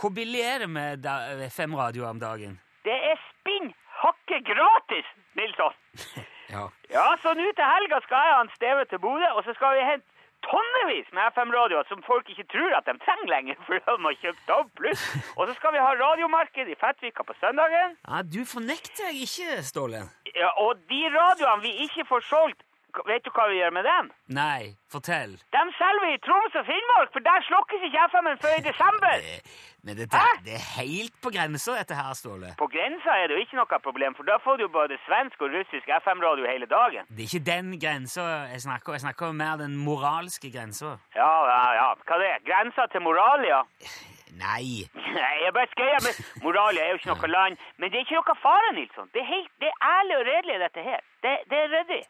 Hvor 0.00 0.10
billig 0.14 0.40
er 0.46 0.58
det 0.64 0.70
med 0.70 1.06
FM-radio 1.50 2.06
om 2.08 2.20
dagen? 2.22 2.60
Det 2.86 2.94
er 3.12 3.18
spinn 3.30 3.72
hakke 4.02 4.42
gratis, 4.52 5.08
Nilsson. 5.38 5.74
Ja. 6.52 6.66
Ja, 6.92 7.04
så 7.22 7.30
nå 7.32 7.46
til 7.56 7.64
helga 7.64 7.96
skal 8.04 8.26
jeg 8.26 8.32
ha 8.36 8.40
en 8.44 8.50
steve 8.52 8.82
til 8.90 8.98
Bodø, 9.00 9.24
og 9.38 9.44
så 9.46 9.54
skal 9.56 9.72
vi 9.78 9.84
hente 9.88 10.04
tonnevis 10.44 11.06
med 11.16 11.30
FM-radioer 11.32 11.86
som 11.88 12.02
folk 12.04 12.28
ikke 12.28 12.44
tror 12.52 12.74
at 12.76 12.84
de 12.90 12.92
trenger 13.00 13.30
lenger, 13.30 13.56
for 13.64 13.78
de 13.78 13.94
har 14.04 14.18
kjøpt 14.20 14.50
av 14.52 14.66
pluss. 14.76 15.04
Og 15.38 15.48
så 15.48 15.54
skal 15.56 15.72
vi 15.72 15.80
ha 15.80 15.94
radiomarked 15.96 16.68
i 16.68 16.76
Fettvika 16.82 17.24
på 17.24 17.32
søndagen. 17.40 17.96
ja, 18.04 18.20
Du 18.34 18.42
fornekter 18.44 19.08
jeg 19.08 19.24
ikke, 19.24 19.62
Ståle. 19.70 20.02
Ja, 20.36 20.50
og 20.66 20.76
de 20.92 21.00
radioene 21.16 21.64
vi 21.64 21.72
ikke 21.86 22.04
får 22.10 22.26
solgt, 22.28 22.60
vet 23.08 23.24
du 23.24 23.30
hva 23.34 23.48
vi 23.50 23.58
gjør 23.58 23.72
med 23.76 23.86
dem? 23.88 24.08
Nei, 24.36 24.74
fortell. 24.92 25.34
De 25.54 25.62
selger 25.78 26.04
vi 26.04 26.10
i 26.14 26.20
Troms 26.26 26.56
og 26.60 26.66
Finnmark, 26.68 27.12
for 27.14 27.24
der 27.24 27.44
slokkes 27.48 27.86
ikke 27.88 28.06
FM-en 28.12 28.40
før 28.44 28.56
i 28.58 28.64
desember. 28.68 29.26
Men 29.86 29.98
dette, 29.98 30.18
det 30.46 30.54
er 30.54 30.66
helt 30.76 31.14
på 31.24 31.32
grensa, 31.34 31.74
dette 31.80 31.96
her, 31.98 32.12
Ståle. 32.14 32.52
På 32.60 32.68
grensa 32.70 33.16
er 33.18 33.26
det 33.26 33.38
jo 33.38 33.42
ikke 33.42 33.58
noe 33.58 33.80
problem, 33.82 34.14
for 34.14 34.28
da 34.28 34.36
får 34.44 34.60
du 34.60 34.66
jo 34.68 34.70
både 34.76 34.98
svensk 35.08 35.42
og 35.42 35.50
russisk 35.56 35.90
FM-radio 36.04 36.46
hele 36.46 36.68
dagen. 36.70 37.08
Det 37.10 37.24
er 37.24 37.30
ikke 37.32 37.48
den 37.50 37.74
grensa 37.82 38.28
jeg 38.52 38.62
snakker 38.68 38.92
om. 38.92 38.98
Jeg 38.98 39.06
snakker 39.08 39.32
om 39.32 39.42
mer 39.42 39.58
den 39.64 39.74
moralske 39.88 40.52
grensa. 40.54 40.94
Ja, 41.18 41.34
ja, 41.50 41.60
ja. 41.80 41.90
Hva 42.06 42.22
det 42.22 42.30
er? 42.36 42.46
Grensa 42.46 42.86
til 42.94 43.02
Moralia? 43.08 43.64
Nei. 44.44 44.86
Nei, 44.96 45.34
jeg 45.44 45.52
bare 45.52 45.68
skreier 45.74 46.00
men 46.06 46.14
Moralia 46.44 46.86
er 46.86 46.94
jo 46.94 47.00
ikke 47.02 47.12
noe 47.12 47.34
land. 47.34 47.64
Men 47.76 47.90
det 47.90 47.98
er 47.98 48.06
ikke 48.06 48.20
noe 48.22 48.40
fare, 48.40 48.70
Nilsson. 48.78 49.10
Det 49.12 49.20
er, 49.20 49.28
helt, 49.34 49.50
det 49.60 49.68
er 49.68 49.86
ærlig 49.98 50.18
og 50.20 50.26
redelig, 50.30 50.60
dette 50.62 50.84
her. 50.86 51.02
Det, 51.26 51.34
det 51.50 51.58
er 51.58 51.72
ryddig. 51.74 52.02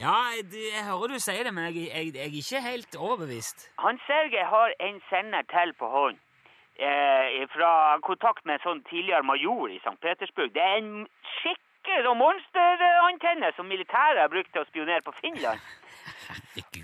Ja, 0.00 0.18
jeg, 0.36 0.84
hører 0.86 1.10
du 1.12 1.18
sier 1.18 1.42
det, 1.46 1.52
men 1.54 1.64
jeg, 1.68 1.88
jeg, 1.90 2.14
jeg 2.14 2.26
er 2.26 2.36
ikke 2.40 2.60
helt 2.62 2.96
overbevist. 2.96 3.66
Han 3.82 3.98
Sergej 4.06 4.44
har 4.46 4.74
en 4.88 5.00
sender 5.10 5.42
til 5.54 5.74
på 5.80 5.90
hånd. 5.96 6.18
Eh, 6.78 7.46
fra 7.50 7.98
kontakt 8.06 8.44
med 8.46 8.60
en 8.60 8.66
sånn 8.66 8.82
tidligere 8.86 9.26
major 9.26 9.66
i 9.66 9.80
St. 9.82 9.96
Petersburg. 10.04 10.52
Det 10.54 10.62
er 10.62 10.76
en 10.78 11.08
skikkelig 11.40 12.04
sånn 12.06 12.20
monsterantenne 12.22 13.50
som 13.56 13.66
militæret 13.66 14.22
har 14.22 14.30
brukt 14.30 14.52
til 14.54 14.62
å 14.62 14.68
spionere 14.70 15.02
på 15.02 15.16
Finland. 15.18 15.58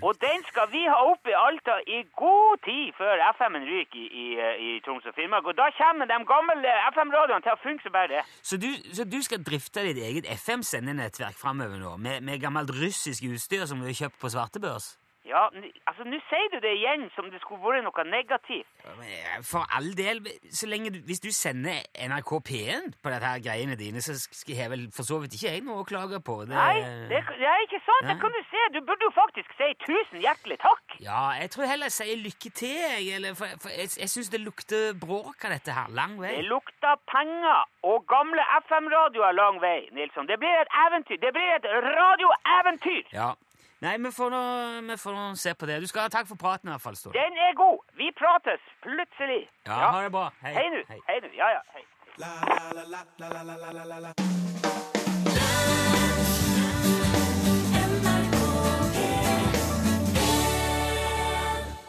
Og 0.01 0.17
den 0.21 0.43
skal 0.49 0.67
vi 0.71 0.83
ha 0.89 0.97
opp 1.11 1.29
i 1.29 1.35
Alta 1.37 1.77
i 1.87 2.01
god 2.17 2.63
tid 2.65 2.91
før 2.97 3.23
FM-en 3.37 3.67
ryker 3.69 4.01
i, 4.01 4.07
i, 4.23 4.25
i 4.67 4.73
Troms 4.85 5.05
og 5.05 5.15
Finnmark. 5.17 5.47
Og 5.51 5.57
da 5.57 5.69
kommer 5.77 6.09
de 6.09 6.19
gamle 6.33 6.75
FM-radioene 6.91 7.45
til 7.45 7.55
å 7.55 7.61
funke 7.63 7.85
som 7.85 7.95
bare 7.95 8.11
det. 8.17 8.25
Så 8.41 8.59
du, 8.61 8.69
så 8.97 9.07
du 9.15 9.19
skal 9.25 9.45
drifte 9.45 9.85
ditt 9.87 10.01
eget 10.01 10.29
FM-sendenettverk 10.35 11.39
framover 11.39 11.79
nå, 11.81 11.95
med, 11.97 12.21
med 12.25 12.43
gammelt 12.43 12.73
russisk 12.81 13.25
utstyr 13.31 13.65
som 13.69 13.81
du 13.81 13.89
har 13.89 13.99
kjøpt 14.05 14.21
på 14.21 14.31
svartebørs? 14.35 14.95
Ja, 15.25 15.47
altså 15.89 16.05
nå 16.05 16.19
sier 16.29 16.49
du 16.53 16.59
det 16.61 16.75
igjen 16.77 17.07
som 17.15 17.31
det 17.33 17.39
skulle 17.41 17.57
vært 17.63 17.81
noe 17.87 18.03
negativt. 18.05 18.69
For 19.49 19.65
all 19.73 19.87
del, 19.97 20.21
så 20.53 20.69
lenge 20.69 20.91
du, 20.93 20.99
hvis 21.07 21.23
du 21.23 21.31
sender 21.33 21.81
NRK 21.97 22.31
P1 22.45 22.91
på 23.01 23.13
dette 23.13 23.31
her 23.31 23.41
greiene 23.41 23.77
dine, 23.79 24.03
så 24.05 24.13
skal 24.21 24.53
jeg 24.59 24.69
vel 24.69 24.83
for 24.93 25.07
så 25.07 25.17
vidt 25.23 25.33
ikke 25.33 25.55
jeg 25.55 25.63
noe 25.65 25.81
å 25.81 25.87
klage 25.89 26.19
på. 26.21 26.43
Det, 26.45 26.53
Nei, 26.53 26.77
det, 27.09 27.23
det 27.41 27.49
er 27.49 27.65
ikke 27.65 27.74
sant. 27.95 28.09
Det 28.11 28.15
kan 28.21 28.35
du 28.35 28.41
se. 28.51 28.61
Du 28.75 28.79
burde 28.87 29.07
jo 29.07 29.11
faktisk 29.15 29.55
si 29.59 29.69
tusen 29.85 30.21
hjertelig 30.23 30.57
takk. 30.63 30.97
Ja, 31.03 31.21
jeg 31.39 31.51
tror 31.53 31.69
heller 31.69 31.91
jeg 31.91 31.95
sier 31.97 32.17
lykke 32.21 32.51
til, 32.61 33.09
eller, 33.15 33.37
for, 33.39 33.47
for 33.63 33.69
jeg, 33.73 33.89
jeg 34.01 34.09
syns 34.13 34.29
det 34.33 34.41
lukter 34.43 34.93
bråk 35.05 35.45
av 35.47 35.55
dette 35.55 35.71
her, 35.75 35.87
lang 35.99 36.17
vei. 36.21 36.35
Det 36.37 36.45
lukter 36.49 36.93
penger 37.11 37.63
og 37.87 38.05
gamle 38.11 38.43
FM-radioer 38.65 39.33
lang 39.37 39.61
vei, 39.63 39.79
Nilsson. 39.95 40.27
Det 40.29 40.37
blir 40.41 40.61
et 40.61 40.71
eventyr. 40.87 41.19
Det 41.23 41.33
blir 41.35 41.49
et 41.57 41.67
radioeventyr. 41.99 43.03
Ja. 43.15 43.33
Nei, 43.83 43.97
vi 44.01 44.11
får, 44.11 44.29
nå, 44.31 44.41
vi 44.87 44.95
får 44.97 45.13
nå 45.13 45.25
se 45.37 45.53
på 45.53 45.67
det. 45.69 45.81
Du 45.83 45.87
skal 45.91 46.07
ha 46.07 46.09
takk 46.13 46.27
for 46.29 46.39
praten 46.39 46.69
i 46.69 46.73
hvert 46.73 46.85
fall, 46.85 46.95
Ståle. 46.97 47.13
Den 47.19 47.37
er 47.47 47.53
god. 47.59 47.83
Vi 47.99 48.07
prates 48.17 48.61
plutselig. 48.85 49.43
Ja, 49.67 49.91
ha 49.91 49.99
det 50.05 50.11
bra. 50.15 50.29
Hei. 50.41 50.53
Hei 50.57 50.67
nå. 50.73 50.81
Hei 51.09 51.19
nu, 51.21 51.29
Ja, 51.35 51.47
ja. 51.57 51.61
Hei. 51.75 51.83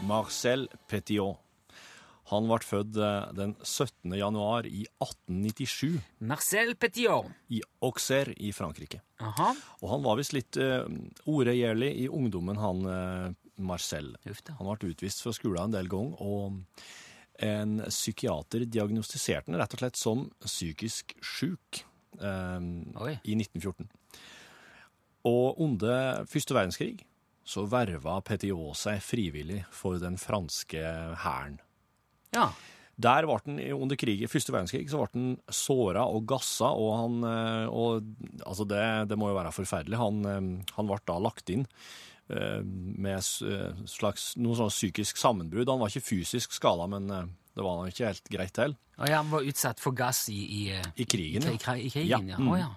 Marcel 0.07 0.67
Petiot. 0.91 1.43
Han 2.33 2.49
ble 2.51 2.59
født 2.67 2.97
eh, 2.99 3.29
den 3.39 3.55
17. 3.63 4.17
januar 4.19 4.67
i 4.67 4.83
1897 4.99 6.01
Marcel 6.27 6.75
Petiot. 6.75 7.31
i 7.55 7.61
Auxerre 7.87 8.35
i 8.43 8.51
Frankrike. 8.55 8.99
Aha. 9.23 9.53
Og 9.83 9.91
han 9.93 10.03
var 10.05 10.19
visst 10.19 10.35
litt 10.35 10.59
uh, 10.59 10.85
uregjerlig 11.31 11.93
i 12.03 12.09
ungdommen, 12.11 12.59
han 12.59 12.83
uh, 12.83 13.29
Marcel. 13.63 14.11
Han 14.27 14.73
ble 14.73 14.91
utvist 14.91 15.23
fra 15.23 15.35
skolen 15.37 15.69
en 15.69 15.77
del 15.79 15.91
ganger, 15.93 16.19
og 16.19 16.59
en 17.47 17.79
psykiater 17.89 18.65
diagnostiserte 18.65 19.51
han 19.51 19.61
rett 19.61 19.75
og 19.77 19.83
slett 19.83 20.01
som 20.01 20.25
psykisk 20.45 21.13
syk 21.21 21.83
eh, 22.17 22.61
i 23.29 23.37
1914. 23.37 23.89
Og 25.27 25.61
under 25.61 26.25
første 26.31 26.57
verdenskrig 26.57 26.95
så 27.47 27.67
verva 27.71 28.19
Petiot 28.27 28.79
seg 28.79 29.03
frivillig 29.05 29.61
for 29.75 30.01
den 30.03 30.19
franske 30.19 30.83
hæren. 31.23 31.61
Ja. 32.35 32.51
Der 32.97 33.27
ble 33.29 33.37
han 33.45 33.61
under 33.77 33.99
krigen, 34.01 34.31
første 34.33 34.55
verdenskrig 34.55 34.89
så 34.89 35.03
ble 35.03 35.09
han 35.13 35.33
såra 35.53 36.07
og 36.09 36.25
gassa, 36.29 36.71
og 36.73 36.93
han 36.97 37.17
eh, 37.29 37.69
og, 37.69 38.07
Altså, 38.41 38.65
det, 38.69 38.83
det 39.11 39.19
må 39.21 39.31
jo 39.31 39.37
være 39.37 39.53
forferdelig. 39.53 39.99
Han, 40.01 40.23
eh, 40.25 40.47
han 40.79 40.89
ble 40.89 40.99
da 41.05 41.19
lagt 41.21 41.53
inn 41.53 41.67
eh, 42.33 42.63
med 42.65 43.21
slags, 43.21 44.31
noe 44.41 44.57
sånn 44.57 44.73
psykisk 44.73 45.21
sammenbrudd. 45.21 45.69
Han 45.69 45.83
var 45.85 45.93
ikke 45.93 46.09
fysisk 46.09 46.57
skada, 46.57 46.89
men 46.89 47.11
det 47.13 47.61
var 47.61 47.83
han 47.83 47.93
ikke 47.93 48.09
helt 48.09 48.33
greit 48.33 48.57
til. 48.57 48.79
Og 48.97 49.13
ja, 49.13 49.21
han 49.21 49.29
var 49.29 49.45
utsatt 49.45 49.83
for 49.83 49.97
gass 49.97 50.25
i, 50.33 50.41
i, 50.41 50.65
I 50.73 51.05
krigen, 51.05 51.45
i, 51.53 51.61
i, 51.61 51.93
krigen, 51.93 52.33
ja. 52.33 52.41
Mm. 52.41 52.55
Ja. 52.63 52.73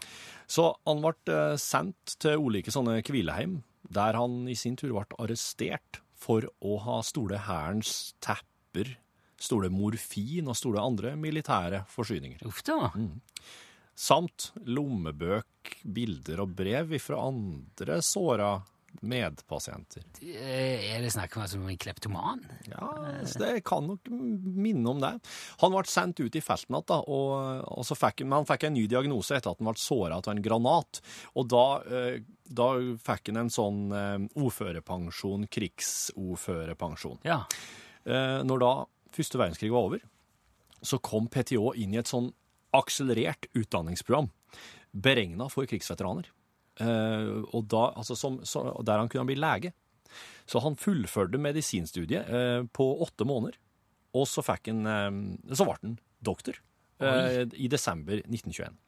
Så 0.51 0.67
han 0.83 0.99
ble 1.05 1.39
sendt 1.61 2.19
til 2.19 2.43
ulike 2.43 2.73
sånne 2.75 2.99
hvileheim, 3.07 3.61
der 3.89 4.17
han 4.19 4.43
i 4.49 4.55
sin 4.57 4.77
tur 4.79 4.93
ble 4.93 5.19
arrestert 5.21 6.01
for 6.19 6.45
å 6.61 6.77
ha 6.83 6.99
stole 7.05 7.39
hærens 7.47 8.13
tepper, 8.23 8.95
stole 9.39 9.71
morfin 9.71 10.49
og 10.51 10.57
stole 10.59 10.83
andre 10.83 11.15
militære 11.19 11.85
forsyninger. 11.89 12.43
Uff 12.47 12.61
da. 12.67 12.91
Mm. 12.95 13.21
Samt 13.99 14.51
lommebøk, 14.67 15.79
bilder 15.83 16.43
og 16.43 16.53
brev 16.59 16.93
fra 17.03 17.23
andre 17.27 17.99
såra 18.05 18.51
medpasienter. 19.01 20.03
Er 20.23 21.03
det 21.03 21.11
snakk 21.13 21.35
om 21.37 21.43
altså, 21.43 21.59
en 21.61 21.79
kleptoman? 21.79 22.43
Ja, 22.69 22.89
det 23.39 23.51
kan 23.67 23.87
nok 23.87 24.09
minne 24.09 24.93
om 24.93 25.01
det. 25.03 25.13
Han 25.63 25.73
ble 25.73 25.83
sendt 25.89 26.21
ut 26.21 26.35
i 26.35 26.43
felten 26.43 26.77
igjen, 26.77 27.05
og, 27.07 27.63
og 27.69 27.87
så 27.87 27.97
fikk, 27.97 28.25
men 28.25 28.41
han 28.41 28.49
fikk 28.49 28.67
en 28.67 28.75
ny 28.77 28.85
diagnose 28.91 29.37
etter 29.37 29.53
at 29.53 29.61
han 29.61 29.69
ble 29.71 29.81
såra 29.81 30.19
av 30.19 30.31
en 30.33 30.43
granat. 30.43 31.01
Og 31.39 31.49
da, 31.51 31.65
eh, 31.87 32.21
da 32.45 32.69
fikk 33.09 33.31
han 33.31 33.43
en 33.45 33.53
sånn 33.53 33.83
eh, 33.95 34.17
ordførerpensjon, 34.39 35.47
krigsordførerpensjon. 35.53 37.21
Ja. 37.27 37.43
Eh, 38.05 38.39
Når 38.47 38.65
da 38.65 38.73
første 39.15 39.41
verdenskrig 39.41 39.71
var 39.73 39.89
over, 39.91 40.03
så 40.81 40.99
kom 41.03 41.27
PTO 41.31 41.73
inn 41.75 41.95
i 41.95 41.99
et 42.01 42.09
sånn 42.09 42.31
akselerert 42.75 43.49
utdanningsprogram 43.57 44.29
beregna 44.91 45.49
for 45.51 45.67
krigsveteraner. 45.69 46.29
Eh, 46.79 47.29
og 47.53 47.67
da, 47.71 47.89
altså 47.99 48.15
som, 48.17 48.39
så, 48.47 48.63
der 48.85 49.01
han 49.01 49.11
kunne 49.11 49.27
bli 49.29 49.39
lege. 49.39 49.73
Så 50.49 50.61
han 50.63 50.77
fullførte 50.79 51.37
medisinstudiet 51.41 52.29
eh, 52.29 52.61
på 52.73 52.87
åtte 53.05 53.27
måneder, 53.29 53.57
og 54.17 54.25
så 54.29 54.41
fikk 54.41 54.71
han 54.71 54.87
eh, 54.89 55.09
Så 55.53 55.67
ble 55.67 55.75
han 55.77 55.97
doktor 56.25 56.57
eh, 57.03 57.43
i 57.53 57.69
desember 57.71 58.23
1921. 58.23 58.79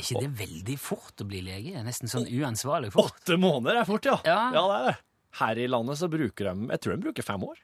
Er 0.00 0.02
ikke 0.02 0.22
det 0.24 0.30
veldig 0.40 0.76
fort 0.80 1.22
å 1.22 1.26
bli 1.28 1.42
lege? 1.44 1.80
Nesten 1.86 2.10
sånn 2.10 2.26
uansvarlig 2.26 2.92
fort. 2.94 3.14
Åtte 3.20 3.38
måneder 3.40 3.82
er 3.82 3.88
fort, 3.88 4.06
ja. 4.06 4.18
Ja. 4.26 4.40
ja 4.56 4.64
det 4.66 4.78
er 4.78 4.86
det. 4.88 4.96
Her 5.40 5.60
i 5.62 5.66
landet 5.70 6.00
så 6.00 6.08
bruker 6.10 6.48
de 6.48 6.72
Jeg 6.72 6.82
tror 6.82 6.96
de 6.96 7.04
bruker 7.04 7.26
fem 7.26 7.44
år. 7.46 7.58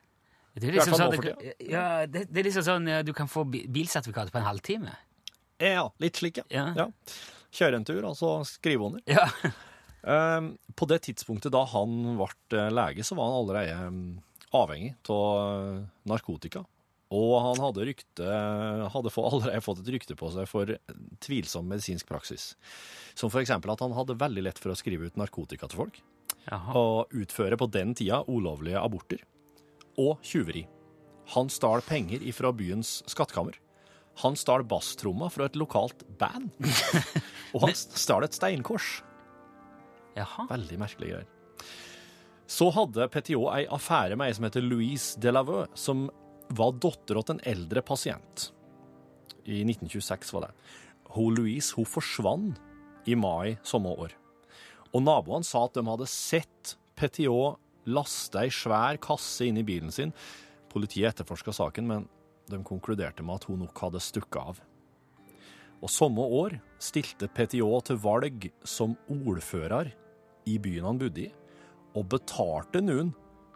Det 0.57 0.69
er 0.71 0.77
liksom 0.79 0.95
sånn, 0.97 1.17
det, 1.21 1.55
ja, 1.69 1.83
det, 2.09 2.29
det 2.31 2.41
er 2.41 2.47
liksom 2.47 2.65
sånn 2.65 2.87
du 3.05 3.11
kan 3.17 3.29
få 3.29 3.43
bilsertifikat 3.45 4.31
på 4.33 4.39
en 4.41 4.47
halvtime. 4.47 4.95
Ja, 5.61 5.83
litt 6.01 6.21
slik, 6.21 6.39
ja. 6.53 6.71
ja. 6.77 6.87
Kjøre 7.57 7.81
en 7.81 7.87
tur, 7.89 8.05
og 8.05 8.17
så 8.19 8.37
skrive 8.49 8.91
under. 8.91 9.03
Ja. 9.11 9.29
Eh, 10.07 10.41
på 10.79 10.87
det 10.87 11.01
tidspunktet 11.03 11.51
da 11.51 11.65
han 11.67 11.95
ble 12.15 12.29
eh, 12.55 12.69
lege, 12.71 13.03
så 13.03 13.17
var 13.19 13.27
han 13.27 13.41
allerede 13.41 13.73
eh, 13.75 14.37
avhengig 14.55 14.93
av 15.11 15.81
narkotika. 16.07 16.63
Og 17.11 17.33
han 17.43 17.59
hadde, 17.65 17.89
rykte, 17.89 18.29
hadde 18.95 19.11
få- 19.11 19.25
allerede 19.33 19.65
fått 19.67 19.83
et 19.83 19.91
rykte 19.97 20.15
på 20.15 20.31
seg 20.31 20.47
for 20.47 20.71
tvilsom 21.27 21.67
medisinsk 21.73 22.07
praksis. 22.07 22.53
Som 23.19 23.35
eksempel 23.35 23.75
at 23.75 23.83
han 23.83 23.97
hadde 23.99 24.15
veldig 24.23 24.47
lett 24.47 24.63
for 24.63 24.71
å 24.71 24.79
skrive 24.79 25.11
ut 25.11 25.19
narkotika 25.19 25.67
til 25.67 25.83
folk. 25.83 25.99
Og 26.79 27.11
utføre 27.25 27.59
på 27.59 27.67
den 27.75 27.95
tida 27.99 28.23
ulovlige 28.31 28.79
aborter. 28.79 29.27
Og 29.99 30.23
tjuveri. 30.23 30.69
Han 31.35 31.51
stal 31.51 31.83
penger 31.83 32.23
ifra 32.23 32.55
byens 32.55 33.01
skattkammer. 33.11 33.59
Han 34.23 34.37
stal 34.39 34.65
basstromma 34.65 35.29
fra 35.33 35.49
et 35.49 35.57
lokalt 35.61 36.05
band. 36.19 36.53
Og 37.55 37.67
han 37.67 37.75
stal 37.77 38.25
et 38.25 38.37
steinkors. 38.37 39.01
Jaha. 40.17 40.47
Veldig 40.51 40.79
merkelige 40.81 41.19
greier. 41.19 41.33
Så 42.47 42.71
hadde 42.73 43.09
PTO 43.11 43.49
ei 43.51 43.67
affære 43.75 44.17
med 44.17 44.31
ei 44.31 44.37
som 44.37 44.47
heter 44.47 44.65
Louise 44.65 45.21
Delaveux, 45.21 45.67
som 45.75 46.07
var 46.57 46.77
datter 46.79 47.19
til 47.19 47.35
en 47.35 47.43
eldre 47.51 47.83
pasient. 47.83 48.51
I 49.47 49.63
1926 49.67 50.33
var 50.37 50.47
det. 50.47 50.53
Hun 51.17 51.35
Louise 51.35 51.75
hun 51.77 51.89
forsvant 51.89 52.63
i 53.07 53.17
mai 53.19 53.57
samme 53.67 53.91
år. 53.91 54.15
Og 54.95 55.03
naboene 55.05 55.47
sa 55.47 55.67
at 55.67 55.77
de 55.77 55.85
hadde 55.87 56.09
sett 56.11 56.77
PTO 56.97 57.57
laste 57.91 58.41
ei 58.41 58.51
svær 58.53 58.99
kasse 59.03 59.47
inn 59.47 59.59
i 59.61 59.67
bilen 59.67 59.93
sin. 59.95 60.15
Politiet 60.73 61.13
etterforska 61.13 61.55
saken, 61.55 61.87
men 61.91 62.07
de 62.51 62.63
konkluderte 62.65 63.25
med 63.27 63.41
at 63.41 63.49
hun 63.51 63.63
nok 63.65 63.85
hadde 63.87 64.03
stukket 64.03 64.41
av. 64.41 64.61
Og 65.85 65.93
samme 65.93 66.25
år 66.25 66.57
stilte 66.83 67.29
PTO 67.29 67.69
til 67.85 68.01
valg 68.01 68.49
som 68.65 68.97
ordfører 69.13 69.93
i 70.49 70.57
byen 70.63 70.87
han 70.89 71.01
bodde 71.01 71.27
i, 71.27 71.33
og 71.97 72.09
betalte 72.13 72.83
noen 72.85 73.13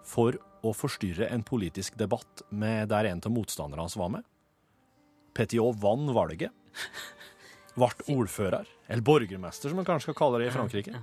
for 0.07 0.37
å 0.66 0.72
forstyrre 0.76 1.31
en 1.33 1.44
politisk 1.46 1.96
debatt 2.00 2.44
med 2.50 2.90
der 2.92 3.09
en 3.09 3.22
av 3.24 3.33
motstanderne 3.33 3.87
hans 3.87 3.96
var 4.00 4.12
med. 4.16 4.26
PTO 5.37 5.70
vant 5.81 6.12
valget, 6.12 6.53
ble 7.79 7.90
ordfører, 8.16 8.68
eller 8.88 9.07
borgermester 9.07 9.70
som 9.70 9.81
man 9.81 9.88
kanskje 9.88 10.11
skal 10.11 10.18
kalle 10.18 10.42
det 10.42 10.50
i 10.50 10.55
Frankrike, 10.55 11.00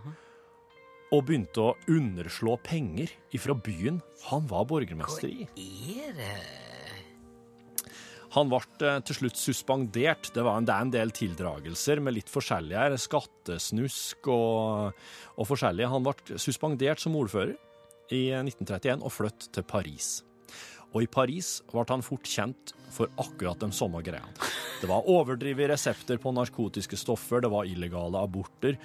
og 1.16 1.24
begynte 1.24 1.64
å 1.64 1.76
underslå 1.88 2.58
penger 2.66 3.14
ifra 3.36 3.56
byen 3.56 4.02
han 4.28 4.50
var 4.52 4.68
borgermester 4.70 5.32
i. 5.32 5.48
Hva 5.48 6.08
Er 6.08 6.18
det 6.18 6.77
Han 8.36 8.52
ble 8.52 8.60
eh, 8.84 9.00
til 9.08 9.22
slutt 9.22 9.40
suspendert. 9.40 10.32
Det 10.36 10.44
var 10.44 10.60
en, 10.60 10.68
det 10.68 10.76
en 10.76 10.94
del 10.94 11.14
tildragelser 11.16 12.02
med 12.04 12.18
litt 12.18 12.32
forskjellige 12.32 12.84
her, 12.84 12.98
skattesnusk 13.00 14.30
og, 14.34 15.04
og 15.38 15.50
forskjellige. 15.50 15.92
Han 15.94 16.08
ble 16.08 16.40
suspendert 16.42 17.04
som 17.04 17.16
ordfører 17.20 17.56
i 18.14 18.30
1931 18.36 19.04
og 19.04 19.14
flyttet 19.14 19.52
til 19.56 19.68
Paris. 19.68 20.18
Og 20.94 21.04
i 21.04 21.10
Paris 21.12 21.58
ble 21.68 21.84
han 21.90 22.06
fort 22.06 22.28
kjent 22.28 22.74
for 22.96 23.12
akkurat 23.20 23.60
de 23.62 23.70
samme 23.76 24.02
greiene. 24.06 24.52
Det 24.82 24.90
var 24.90 25.08
overdrevet 25.10 25.72
resepter 25.74 26.20
på 26.22 26.32
narkotiske 26.36 27.00
stoffer, 27.00 27.42
det 27.44 27.52
var 27.52 27.68
illegale 27.68 28.22
aborter. 28.24 28.78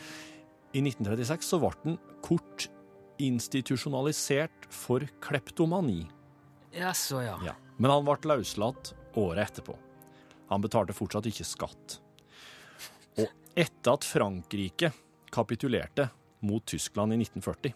I 0.72 0.81
1936 0.83 1.52
så 1.52 1.61
ble 1.62 1.72
han 1.85 2.00
kort 2.24 2.66
institusjonalisert 3.22 4.66
for 4.72 5.05
kleptomani. 5.22 6.07
Ja, 6.74 6.94
så 6.96 7.22
ja. 7.22 7.37
Ja. 7.44 7.55
Men 7.78 7.92
han 7.92 8.07
ble 8.07 8.18
løslatt 8.33 8.94
året 9.20 9.51
etterpå. 9.51 9.77
Han 10.53 10.64
betalte 10.64 10.96
fortsatt 10.96 11.29
ikke 11.31 11.46
skatt. 11.48 11.98
Og 13.20 13.29
etter 13.59 13.94
at 13.94 14.07
Frankrike 14.09 14.92
kapitulerte 15.33 16.09
mot 16.44 16.64
Tyskland 16.66 17.14
i 17.14 17.20
1940, 17.22 17.75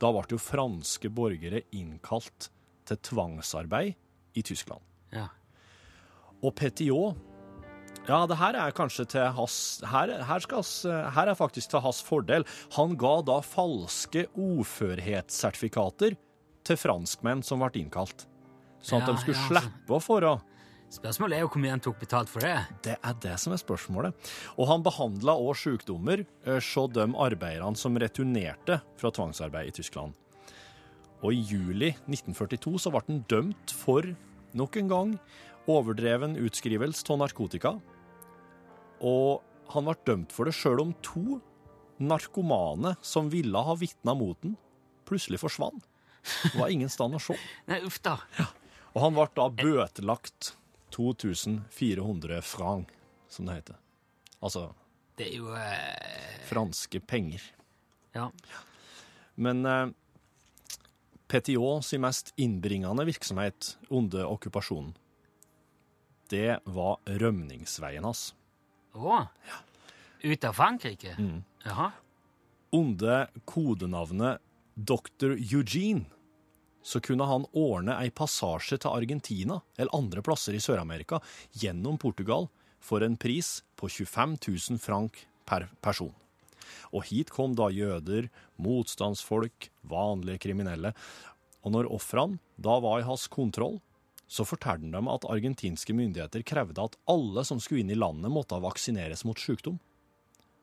da 0.00 0.12
ble 0.14 0.24
jo 0.32 0.40
franske 0.40 1.10
borgere 1.12 1.62
innkalt 1.76 2.50
til 2.88 3.00
tvangsarbeid 3.10 4.38
i 4.38 4.44
Tyskland. 4.46 4.82
Ja. 5.12 5.28
Og 6.40 6.54
Petiot 6.56 7.26
ja, 8.08 8.22
det 8.26 8.38
her 8.40 8.56
er 8.56 8.72
kanskje 8.74 9.04
til 9.12 9.26
hans 9.36 9.54
her, 9.86 10.10
her, 10.24 10.42
skal 10.42 10.62
hans, 10.62 10.72
her 11.14 11.30
er 11.30 11.36
faktisk 11.36 11.70
til 11.72 11.82
hans 11.84 12.00
fordel. 12.02 12.46
Han 12.78 12.96
ga 12.98 13.18
da 13.26 13.40
falske 13.44 14.24
ordførhetssertifikater 14.40 16.16
til 16.66 16.80
franskmenn 16.80 17.44
som 17.46 17.60
ble 17.62 17.82
innkalt. 17.82 18.24
Sånn 18.80 19.02
at 19.02 19.10
Ja, 19.10 19.12
de 19.12 19.20
skulle 19.20 19.36
ja, 19.36 19.44
altså. 19.44 19.68
slippe 19.68 19.96
å 19.98 20.00
få 20.02 20.18
Spørsmålet 20.90 21.36
er 21.36 21.44
jo 21.44 21.50
hvor 21.52 21.62
mye 21.62 21.70
han 21.70 21.82
tok 21.84 22.00
betalt 22.00 22.30
for 22.30 22.42
det. 22.42 22.56
Det 22.82 22.96
er 22.98 23.18
det 23.22 23.36
som 23.38 23.54
er 23.54 23.60
spørsmålet. 23.62 24.30
Og 24.58 24.66
han 24.66 24.82
behandla 24.82 25.36
òg 25.38 25.54
sykdommer 25.60 26.24
hos 26.48 26.70
de 26.96 27.04
arbeiderne 27.14 27.78
som 27.78 27.98
returnerte 28.00 28.80
fra 28.98 29.12
tvangsarbeid 29.14 29.70
i 29.70 29.76
Tyskland. 29.78 30.16
Og 31.22 31.36
i 31.36 31.44
juli 31.46 31.92
1942 32.08 32.74
så 32.82 32.90
ble 32.90 33.04
han 33.06 33.22
dømt 33.30 33.74
for 33.76 34.08
nok 34.56 34.80
en 34.80 34.90
gang 34.90 35.14
overdreven 35.70 36.34
utskrivelse 36.42 37.06
av 37.12 37.22
narkotika. 37.22 37.76
Og 38.98 39.44
han 39.70 39.86
ble 39.86 39.98
dømt 40.08 40.34
for 40.34 40.50
det 40.50 40.56
sjøl 40.58 40.82
om 40.88 40.94
to 41.06 41.38
narkomane 42.02 42.96
som 43.04 43.30
ville 43.30 43.62
ha 43.62 43.76
vitna 43.78 44.16
mot 44.16 44.38
den, 44.42 44.56
plutselig 45.06 45.38
forsvant. 45.44 45.84
Det 46.50 46.56
var 46.58 46.72
ingen 46.72 46.90
stand 46.90 47.14
å 47.14 47.20
se. 47.22 47.36
Nei, 47.70 47.78
uff 47.86 48.00
da. 48.02 48.18
Og 48.90 49.04
han 49.04 49.14
ble 49.14 49.28
da 49.36 49.46
bøtelagt 49.54 50.56
2400 50.90 52.42
franc, 52.42 52.90
som 53.28 53.46
det 53.46 53.60
heter. 53.60 53.78
Altså 54.40 54.70
Det 55.18 55.28
er 55.28 55.36
jo 55.36 55.54
eh, 55.54 56.40
franske 56.48 57.00
penger. 57.00 57.42
Ja. 58.16 58.30
Men 59.34 59.66
eh, 59.66 59.92
PTO 61.30 61.80
sin 61.82 62.02
mest 62.02 62.32
innbringende 62.36 63.04
virksomhet 63.06 63.76
under 63.88 64.26
okkupasjonen, 64.26 64.94
det 66.30 66.60
var 66.64 66.98
rømningsveien 67.06 68.06
hans. 68.06 68.30
Å? 68.94 69.24
Ut 70.22 70.44
av 70.46 70.54
Frankrike? 70.54 71.16
Mm. 71.18 71.42
Jaha. 71.64 71.90
Under 72.74 73.26
kodenavnet 73.44 74.38
Dr. 74.74 75.34
Eugene 75.34 76.06
så 76.82 77.00
kunne 77.04 77.26
han 77.28 77.46
ordne 77.56 77.96
ei 78.00 78.10
passasje 78.10 78.78
til 78.80 78.94
Argentina 78.94 79.60
eller 79.76 79.96
andre 79.96 80.22
plasser 80.24 80.56
i 80.56 80.62
Sør-Amerika 80.62 81.20
gjennom 81.62 81.98
Portugal 82.00 82.48
for 82.80 83.04
en 83.04 83.18
pris 83.20 83.60
på 83.76 83.88
25 83.88 84.38
000 84.46 84.80
frank 84.80 85.24
per 85.48 85.68
person. 85.84 86.14
Og 86.94 87.04
hit 87.10 87.30
kom 87.34 87.54
da 87.58 87.68
jøder, 87.72 88.30
motstandsfolk, 88.60 89.68
vanlige 89.82 90.40
kriminelle. 90.46 90.94
Og 91.66 91.74
når 91.74 91.90
ofrene 91.92 92.40
da 92.56 92.78
var 92.82 93.00
i 93.00 93.06
hans 93.06 93.26
kontroll, 93.28 93.78
så 94.30 94.46
fortalte 94.46 94.92
dem 94.92 95.08
at 95.10 95.26
argentinske 95.26 95.94
myndigheter 95.96 96.44
krevde 96.46 96.84
at 96.86 96.96
alle 97.10 97.42
som 97.46 97.60
skulle 97.60 97.82
inn 97.82 97.90
i 97.90 97.98
landet, 97.98 98.30
måtte 98.30 98.60
vaksineres 98.62 99.24
mot 99.26 99.38
sykdom. 99.38 99.80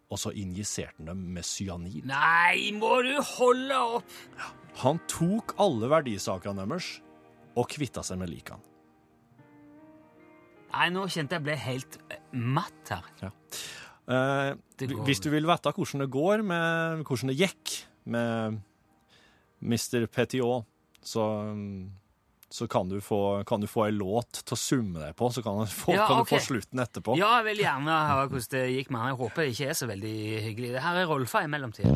Og 0.08 0.22
så 0.22 0.32
injiserte 0.40 1.02
han 1.02 1.10
dem 1.10 1.26
med 1.36 1.44
cyanid. 1.44 2.06
Nei, 2.08 2.72
må 2.76 3.02
du 3.04 3.18
holde 3.36 3.82
opp! 3.98 4.14
Han 4.84 5.02
tok 5.10 5.56
alle 5.60 5.90
verdisakene 5.92 6.64
deres 6.64 6.94
og 7.58 7.68
kvitta 7.74 8.04
seg 8.06 8.22
med 8.22 8.32
likene. 8.32 8.62
Nei, 10.68 10.88
nå 10.94 11.08
kjente 11.10 11.38
jeg 11.38 11.46
ble 11.48 11.56
helt 11.60 11.98
eh, 12.14 12.22
matt 12.38 12.92
her. 12.92 13.06
Ja. 13.24 13.32
Eh, 14.08 14.90
hvis 15.08 15.20
du 15.24 15.30
vil 15.34 15.48
vite 15.50 15.74
hvordan 15.74 16.04
det 16.04 16.10
går 16.14 16.44
med, 16.46 17.04
hvordan 17.08 17.32
det 17.32 17.40
gikk 17.40 17.74
med 18.08 18.60
Mr. 19.64 20.06
Petiot, 20.12 20.68
så, 21.02 21.24
mm, 21.56 21.88
så 22.50 22.68
kan 22.72 22.88
du 22.90 23.02
få, 23.04 23.44
kan 23.48 23.60
du 23.60 23.68
få 23.68 23.86
ei 23.88 23.92
låt 23.92 24.40
til 24.48 24.56
å 24.56 24.60
summe 24.60 25.02
deg 25.04 25.16
på, 25.20 25.28
så 25.36 25.44
kan, 25.44 25.60
du 25.60 25.72
få, 25.72 25.94
Ja, 25.98 26.06
kan 26.08 26.22
okay. 26.24 26.38
du 26.38 26.38
få 26.38 26.46
slutten 26.46 26.80
etterpå. 26.80 27.18
Ja, 27.20 27.34
jeg 27.42 27.50
vil 27.52 27.64
gjerne 27.66 27.98
høre 28.08 28.30
hvordan 28.32 28.52
det 28.56 28.66
gikk 28.78 28.92
med 28.94 29.02
han. 29.04 29.12
Jeg 29.12 29.20
håper 29.24 29.44
det 29.44 29.52
ikke 29.56 29.70
er 29.74 29.80
så 29.82 29.90
veldig 29.92 30.16
hyggelig. 30.48 30.72
Det 30.78 30.86
her 30.88 31.02
er 31.04 31.12
Rolfa 31.12 31.44
i 31.44 31.52
mellomtida. 31.52 31.92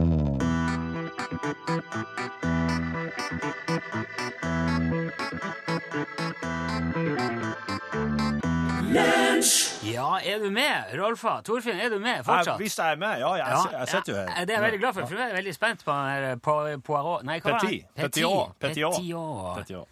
Ja, 9.84 10.20
er 10.24 10.40
du 10.40 10.50
med, 10.52 10.92
Rolfa? 11.00 11.42
Torfinn, 11.46 11.80
er 11.80 11.90
du 11.94 12.00
med 12.02 12.24
fortsatt? 12.26 12.58
Hvis 12.62 12.76
jeg 12.78 12.96
er 12.96 13.00
med, 13.02 13.20
ja. 13.22 13.32
Jeg, 13.38 13.48
Ja, 13.52 13.80
jeg 13.80 13.88
sitter 13.92 14.14
jo 14.14 14.18
her. 14.20 14.30
ja, 14.40 14.46
Det 14.46 14.50
er 14.50 14.58
jeg 14.60 14.64
veldig 14.64 14.80
glad 14.80 14.94
for, 14.94 15.06
for 15.06 15.16
jeg 15.22 15.30
er 15.32 15.36
veldig 15.36 15.54
spent 15.56 15.86
på 15.86 15.92
eh, 15.92 16.36
på- 16.36 16.82
Poirot 16.86 17.24
Nei, 17.24 17.40
hva 17.40 17.52
var 17.52 17.60
det? 17.60 17.70
Petit. 17.70 17.86
Petit. 17.96 18.24
Petit. 18.60 18.84
Petit. 18.84 19.56
Petiot. 19.56 19.88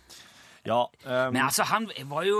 Ja, 0.68 0.86
um, 0.88 1.34
Men 1.34 1.44
altså, 1.46 1.64
han 1.70 1.88
var 2.10 2.26
jo 2.28 2.40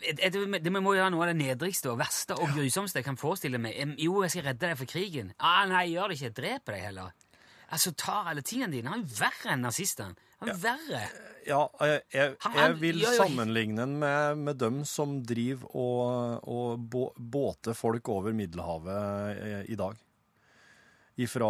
det, 0.00 0.32
det, 0.32 0.62
det 0.64 0.72
må 0.72 0.94
jo 0.94 1.02
være 1.02 1.12
noe 1.12 1.26
av 1.26 1.32
det 1.32 1.38
nedrigste 1.38 1.92
og 1.92 2.00
verste 2.00 2.36
og 2.38 2.54
grusomste 2.56 3.00
jeg 3.00 3.06
kan 3.06 3.20
forestille 3.20 3.60
meg. 3.60 3.76
Jo, 4.00 4.22
jeg 4.24 4.34
skal 4.34 4.48
redde 4.48 4.70
deg 4.70 4.80
for 4.80 4.90
krigen. 4.90 5.34
Ah, 5.38 5.64
nei, 5.70 5.86
gjør 5.92 6.10
det 6.10 6.18
ikke. 6.18 6.34
Dreper 6.40 6.76
deg 6.76 6.86
heller. 6.88 7.12
Altså, 7.74 7.92
tar 7.98 8.30
alle 8.30 8.44
tingene 8.46 8.76
dine. 8.76 8.92
Han 8.92 9.04
er 9.04 9.18
verre 9.18 9.54
enn 9.54 9.64
nazistene. 9.64 10.16
Han 10.40 10.52
er 10.52 10.58
verre. 10.60 11.02
Ja, 11.44 11.60
jeg, 11.84 12.00
jeg, 12.14 12.34
jeg 12.56 12.76
vil 12.80 13.02
ja, 13.02 13.12
ja. 13.12 13.20
sammenligne 13.20 13.84
den 13.84 13.98
med, 14.00 14.40
med 14.46 14.58
dem 14.60 14.80
som 14.88 15.18
driver 15.26 15.76
og, 15.76 16.48
og 16.48 16.86
bå, 16.90 17.06
båter 17.18 17.76
folk 17.76 18.08
over 18.12 18.36
Middelhavet 18.36 19.40
i, 19.44 19.54
i 19.74 19.78
dag. 19.80 20.00
Ifra 21.14 21.48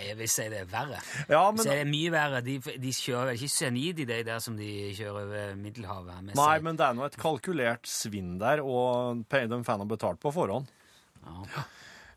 Jeg 0.00 0.16
vil 0.16 0.28
si 0.32 0.44
det 0.48 0.62
er 0.62 0.68
verre. 0.70 0.98
Ja, 1.28 1.42
si 1.52 1.66
det 1.68 1.80
er 1.82 1.88
mye 1.88 2.12
verre. 2.14 2.38
De, 2.44 2.54
de 2.80 2.92
kjører 2.96 3.34
ikke 3.36 3.50
cyanid 3.52 4.00
i 4.00 4.06
det 4.08 4.22
der 4.24 4.40
som 4.40 4.56
de 4.56 4.68
kjører 4.96 5.18
over 5.26 5.58
Middelhavet. 5.60 6.22
med 6.22 6.38
Nei, 6.38 6.46
seg. 6.54 6.64
men 6.64 6.78
det 6.80 6.86
er 6.86 6.96
nå 6.96 7.04
et 7.04 7.18
kalkulert 7.20 7.90
svinn 7.90 8.38
der, 8.40 8.62
og 8.64 9.26
de 9.28 9.60
får 9.66 9.82
nå 9.82 9.88
betalt 9.90 10.22
på 10.22 10.32
forhånd. 10.32 10.70
Ja. 11.24 11.66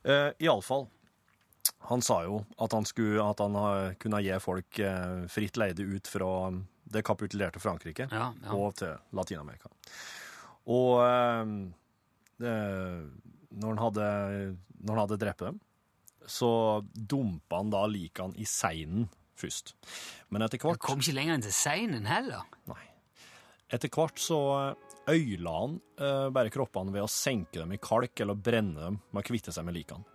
Uh, 0.08 0.30
Iallfall. 0.40 0.88
Han 1.92 2.02
sa 2.04 2.22
jo 2.24 2.40
at 2.64 2.72
han, 2.72 2.88
skulle, 2.88 3.20
at 3.24 3.40
han 3.44 3.56
eh, 3.60 3.94
kunne 4.02 4.20
gi 4.24 4.36
folk 4.44 4.80
eh, 4.84 5.28
fritt 5.32 5.60
leide 5.60 5.84
ut 5.84 6.08
fra 6.10 6.30
det 6.88 7.04
kapitulerte 7.06 7.62
Frankrike 7.64 8.08
Ja, 8.12 8.32
ja. 8.34 8.56
og 8.56 8.74
til 8.80 8.96
Latin-Amerika. 9.16 9.70
Og 10.72 10.98
uh, 11.04 11.44
det, 12.40 12.56
når, 13.52 13.68
han 13.70 13.82
hadde, 13.84 14.10
når 14.80 14.94
han 14.94 15.02
hadde 15.04 15.20
drept 15.22 15.46
dem, 15.46 15.60
så 16.28 16.50
dumpa 16.94 17.62
han 17.62 17.72
da 17.74 17.86
likene 17.90 18.38
i 18.38 18.46
seinen 18.48 19.08
først. 19.38 19.74
Men 20.34 20.46
etter 20.46 20.62
hvert 20.62 20.82
Kom 20.84 21.02
ikke 21.02 21.16
lenger 21.18 21.38
enn 21.38 21.46
til 21.46 21.56
seinen 21.56 22.10
heller. 22.10 22.46
Nei. 22.70 22.84
etter 23.74 23.92
hvert 23.92 24.20
så 24.22 24.40
øyla 25.08 25.56
han 25.62 25.80
eh, 26.00 26.28
bare 26.36 26.52
kroppene 26.52 26.94
ved 26.94 27.04
å 27.04 27.12
senke 27.12 27.60
dem 27.62 27.74
i 27.76 27.82
kalk 27.82 28.20
eller 28.24 28.40
brenne 28.40 28.80
dem 28.80 29.02
med 29.12 29.24
å 29.24 29.28
kvitte 29.28 29.54
seg 29.56 29.68
med 29.68 29.78
likene. 29.78 30.08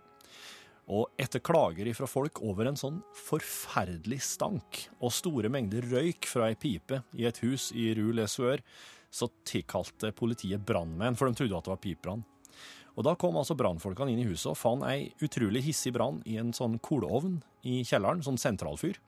Og 0.93 1.13
etter 1.21 1.39
klager 1.39 1.87
ifra 1.87 2.09
folk 2.09 2.41
over 2.43 2.67
en 2.67 2.77
sånn 2.79 2.97
forferdelig 3.15 4.19
stank 4.25 4.81
og 4.99 5.13
store 5.15 5.51
mengder 5.53 5.85
røyk 5.93 6.27
fra 6.27 6.49
ei 6.51 6.57
pipe 6.59 6.99
i 7.15 7.27
et 7.29 7.39
hus 7.45 7.69
i 7.71 7.93
Rue 7.95 8.15
Les 8.17 8.35
Sueur, 8.35 8.59
så 9.13 9.29
tilkalte 9.47 10.11
politiet 10.17 10.65
brannmenn, 10.65 11.15
for 11.15 11.29
de 11.29 11.37
trodde 11.37 11.55
at 11.55 11.69
det 11.69 11.71
var 11.71 11.83
pipebrann. 11.85 12.25
Og 12.93 13.05
da 13.07 13.15
kom 13.17 13.37
altså 13.39 13.55
brannfolkene 13.57 14.13
inn 14.13 14.21
i 14.21 14.27
huset 14.27 14.51
og 14.51 14.59
fant 14.59 14.85
ei 14.85 15.07
utrolig 15.25 15.63
hissig 15.65 15.93
brann 15.95 16.21
i 16.29 16.37
en 16.41 16.53
sånn 16.53 16.77
koleovn 16.83 17.39
i 17.65 17.81
kjelleren, 17.87 18.21
sånn 18.25 18.37
sentralfyr. 18.37 18.99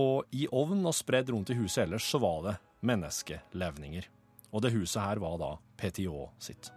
Og 0.00 0.26
i 0.34 0.46
ovnen 0.54 0.86
og 0.86 0.96
spredd 0.96 1.30
rundt 1.30 1.52
i 1.54 1.58
huset 1.58 1.84
ellers 1.84 2.06
så 2.10 2.20
var 2.22 2.42
det 2.46 2.56
menneskelevninger. 2.86 4.08
Og 4.50 4.64
det 4.64 4.74
huset 4.74 5.02
her 5.02 5.22
var 5.22 5.38
da 5.38 5.50
PTO 5.78 6.28
sitt. 6.42 6.72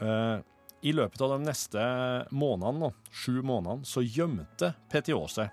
Uh, 0.00 0.40
I 0.84 0.92
løpet 0.92 1.20
av 1.24 1.34
de 1.34 1.38
neste 1.44 1.84
månedene, 2.32 2.92
sju 3.12 3.40
månedene, 3.42 3.84
så 3.88 4.04
gjemte 4.04 4.72
PTO 4.92 5.24
seg. 5.32 5.52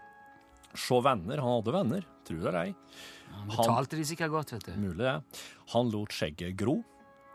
Se 0.73 0.99
venner, 1.05 1.43
han 1.43 1.59
hadde 1.59 1.75
venner, 1.75 2.07
tror 2.27 2.39
det 2.39 2.49
eller 2.49 2.61
ei. 2.63 2.73
Han 3.33 3.51
betalte 3.51 3.97
de 3.97 4.05
sikkert 4.07 4.31
godt, 4.33 4.55
vet 4.55 4.67
du. 4.69 4.73
Mulig 4.79 5.03
det. 5.03 5.15
Han 5.73 5.91
lot 5.93 6.13
skjegget 6.15 6.55
gro, 6.57 6.79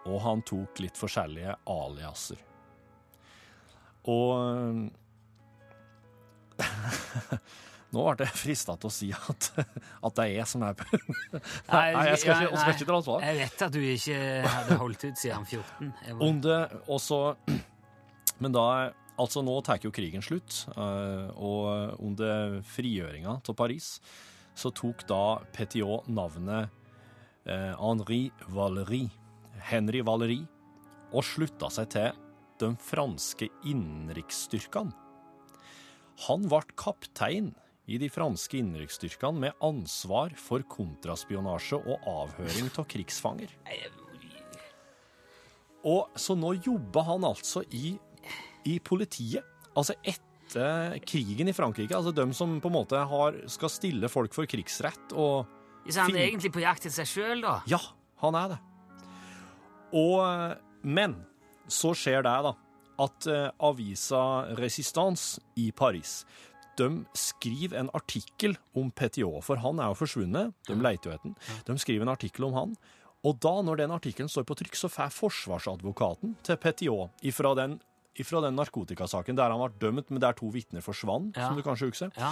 og 0.08 0.20
han 0.24 0.42
tok 0.48 0.80
litt 0.82 0.96
forskjellige 0.98 1.54
aliaser. 1.70 2.40
Og 4.08 4.88
Nå 7.88 8.02
ble 8.04 8.26
jeg 8.26 8.36
frista 8.36 8.74
til 8.76 8.90
å 8.90 8.92
si 8.92 9.06
at, 9.16 9.46
at 10.04 10.16
det 10.18 10.24
er 10.26 10.32
jeg 10.34 10.48
som 10.50 10.64
er 10.66 10.74
Nei, 11.72 11.84
jeg 12.10 12.18
skal 12.20 12.42
ikke, 12.44 12.58
skal 12.60 12.74
ikke 12.74 12.88
dra 12.90 12.98
svar. 13.06 13.22
Jeg 13.24 13.38
vet 13.38 13.62
at 13.64 13.72
du 13.72 13.78
ikke 13.80 14.18
hadde 14.44 14.76
holdt 14.82 15.06
ut 15.08 15.20
siden 15.22 15.46
14. 15.48 15.92
Jeg 16.04 16.16
var- 16.18 16.24
Under, 16.28 16.74
også, 16.98 17.20
men 18.44 18.52
da, 18.56 18.66
altså 19.16 19.40
nå 19.46 19.54
tar 19.64 19.80
jo 19.86 19.92
krigen 19.94 20.24
slutt, 20.24 20.66
eh, 20.74 21.30
og 21.40 21.96
under 22.04 22.58
frigjøringa 22.74 23.38
av 23.40 23.56
Paris, 23.56 23.94
så 24.58 24.68
tok 24.74 25.06
da 25.08 25.22
Petiot 25.56 26.10
navnet 26.12 26.68
eh, 27.48 27.72
Henri 27.80 28.26
Valery, 28.52 29.06
Henry 29.68 30.02
Valery, 30.04 30.40
og 31.12 31.24
slutta 31.24 31.70
seg 31.72 31.92
til 31.94 32.24
de 32.58 32.72
franske 32.82 33.48
innenriksstyrkene. 33.68 34.92
Han 36.26 36.46
ble 36.50 36.64
kaptein 36.78 37.52
i 37.88 37.96
de 38.00 38.08
franske 38.12 38.58
innenriksstyrkene 38.58 39.46
med 39.46 39.64
ansvar 39.64 40.34
for 40.36 40.64
kontraspionasje 40.68 41.78
og 41.78 42.08
avhøring 42.10 42.68
av 42.74 42.88
krigsfanger. 42.90 43.52
Og 45.88 46.18
så 46.18 46.34
nå 46.36 46.56
jobber 46.58 47.06
han 47.06 47.24
altså 47.28 47.62
i, 47.70 47.94
i 48.66 48.76
politiet. 48.82 49.46
Altså 49.78 49.94
etter 50.02 50.98
krigen 51.06 51.48
i 51.48 51.54
Frankrike. 51.54 51.94
Altså 51.94 52.12
dem 52.12 52.34
som 52.36 52.58
på 52.60 52.68
en 52.68 52.76
måte 52.80 52.98
har, 53.12 53.38
skal 53.48 53.72
stille 53.72 54.10
folk 54.10 54.34
for 54.36 54.50
krigsrett 54.50 55.14
og 55.14 55.46
Så 55.88 56.02
han 56.02 56.18
er 56.18 56.26
egentlig 56.26 56.52
på 56.52 56.64
jakt 56.66 56.84
til 56.84 56.92
seg 56.92 57.08
sjøl, 57.08 57.46
da? 57.46 57.60
Ja, 57.70 57.80
han 58.20 58.36
er 58.36 58.56
det. 58.56 58.58
Og, 59.96 60.56
men 60.82 61.14
så 61.68 61.94
skjer 61.96 62.22
det 62.26 62.36
da 62.48 62.54
at 62.98 63.26
eh, 63.30 63.48
avisa 63.62 64.20
Resistance 64.58 65.38
i 65.56 65.70
Paris 65.72 66.24
de 66.78 67.04
skriver 67.18 67.74
en 67.80 67.88
artikkel 67.96 68.52
om 68.78 68.90
Petiot, 68.94 69.42
for 69.42 69.58
han 69.58 69.80
er 69.82 69.88
jo 69.90 69.96
forsvunnet. 69.98 70.52
De 70.68 70.76
leter 70.78 71.10
jo 71.10 71.14
etter 71.16 71.32
ham. 71.32 71.62
De 71.66 71.74
skriver 71.82 72.04
en 72.06 72.12
artikkel 72.12 72.46
om 72.46 72.54
han. 72.54 72.76
Og 73.26 73.34
da, 73.42 73.50
når 73.66 73.80
den 73.80 73.90
artikkelen 73.96 74.30
står 74.30 74.46
på 74.46 74.54
trykk, 74.60 74.78
så 74.78 74.86
får 74.92 75.10
forsvarsadvokaten 75.16 76.36
til 76.46 76.60
Petiot 76.62 77.24
ifra 77.26 77.50
den, 77.58 77.80
ifra 78.14 78.44
den 78.46 78.54
narkotikasaken 78.54 79.34
der 79.38 79.50
han 79.50 79.58
ble 79.64 79.72
dømt, 79.82 80.12
men 80.14 80.22
der 80.22 80.38
to 80.38 80.52
vitner 80.54 80.84
forsvant, 80.86 81.34
Ja. 81.34 81.48
som 81.48 81.58
du 81.58 81.64
kanskje 81.66 81.90
husker. 81.90 82.12
Ja. 82.14 82.30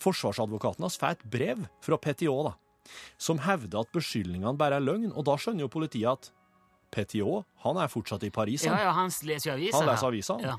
Forsvarsadvokaten 0.00 0.82
hans 0.88 0.96
får 0.96 1.18
et 1.18 1.24
brev 1.30 1.66
fra 1.84 1.98
Petiot, 2.00 2.48
da, 2.48 2.54
som 3.20 3.44
hevder 3.44 3.84
at 3.84 3.92
beskyldningene 3.92 4.56
bare 4.56 4.80
er 4.80 4.86
løgn, 4.88 5.12
og 5.12 5.26
da 5.28 5.36
skjønner 5.36 5.66
jo 5.66 5.72
politiet 5.76 6.08
at 6.16 6.32
Petiot, 6.92 7.46
han 7.64 7.78
er 7.80 7.88
fortsatt 7.88 8.24
i 8.28 8.30
Paris, 8.30 8.66
Ja, 8.66 8.74
han. 8.74 8.84
ja, 8.84 8.92
han 8.92 9.10
leser 9.24 9.54
avisa. 9.54 9.78
Han 9.78 9.88
leser 9.88 10.06
avisa, 10.10 10.36
Ja. 10.44 10.56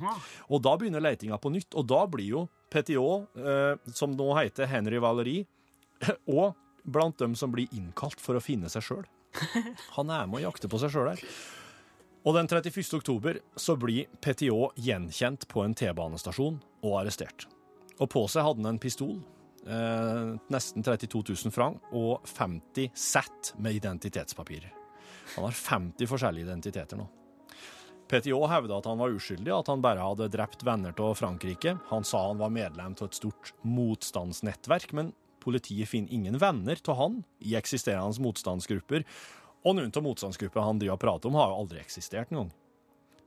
Og 0.49 0.61
da 0.65 0.75
begynner 0.81 1.03
letinga 1.03 1.37
på 1.37 1.51
nytt, 1.53 1.75
og 1.77 1.85
da 1.87 2.05
blir 2.09 2.25
jo 2.31 2.45
Petiot, 2.73 3.27
eh, 3.37 3.75
som 3.93 4.15
nå 4.17 4.31
heter 4.39 4.65
Henry 4.71 4.97
Valerie, 4.97 5.45
og 6.27 6.55
blant 6.83 7.17
dem 7.21 7.35
som 7.35 7.51
blir 7.53 7.69
innkalt 7.71 8.19
for 8.19 8.35
å 8.35 8.41
finne 8.43 8.67
seg 8.73 8.81
sjøl. 8.83 9.05
Han 9.97 10.09
er 10.09 10.25
med 10.27 10.41
å 10.41 10.47
jakte 10.49 10.67
på 10.69 10.79
seg 10.81 10.91
sjøl 10.95 11.11
her. 11.13 11.21
Og 12.25 12.35
den 12.37 12.47
31. 12.47 12.81
oktober 12.97 13.39
så 13.59 13.75
blir 13.77 14.07
Petiot 14.23 14.75
gjenkjent 14.79 15.45
på 15.51 15.63
en 15.65 15.73
T-banestasjon 15.75 16.57
og 16.83 16.93
arrestert. 17.01 17.45
Og 18.01 18.09
på 18.09 18.25
seg 18.31 18.45
hadde 18.47 18.63
han 18.63 18.73
en 18.73 18.79
pistol, 18.81 19.19
eh, 19.67 20.33
nesten 20.49 20.81
32 20.83 21.21
000 21.45 21.53
franc, 21.53 21.77
og 21.93 22.23
50 22.25 22.89
sett 22.97 23.53
med 23.59 23.75
identitetspapirer. 23.77 24.71
Han 25.35 25.47
har 25.47 25.57
50 25.57 26.09
forskjellige 26.09 26.47
identiteter 26.47 26.99
nå. 26.99 27.07
Petiot 28.11 28.49
hevda 28.51 28.77
at 28.77 28.87
han 28.89 28.99
var 28.99 29.13
uskyldig, 29.15 29.49
at 29.55 29.69
han 29.71 29.81
bare 29.81 30.03
hadde 30.03 30.29
drept 30.33 30.63
venner 30.67 30.93
av 31.01 31.15
Frankrike. 31.17 31.77
Han 31.89 32.03
sa 32.05 32.27
han 32.27 32.41
var 32.41 32.51
medlem 32.53 32.95
av 32.99 33.07
et 33.07 33.17
stort 33.17 33.53
motstandsnettverk, 33.65 34.91
men 34.93 35.13
politiet 35.43 35.89
finner 35.89 36.13
ingen 36.13 36.37
venner 36.37 36.79
av 36.87 36.99
han 36.99 37.21
i 37.39 37.55
eksisterende 37.57 38.21
motstandsgrupper. 38.21 39.07
Og 39.63 39.77
noen 39.77 39.93
av 39.95 40.05
motstandsgrupper 40.05 40.61
han 40.61 40.81
driver 40.81 40.99
og 40.99 41.03
prater 41.05 41.31
om, 41.31 41.39
har 41.39 41.49
jo 41.51 41.61
aldri 41.63 41.81
eksistert 41.81 42.31
engang. 42.31 42.51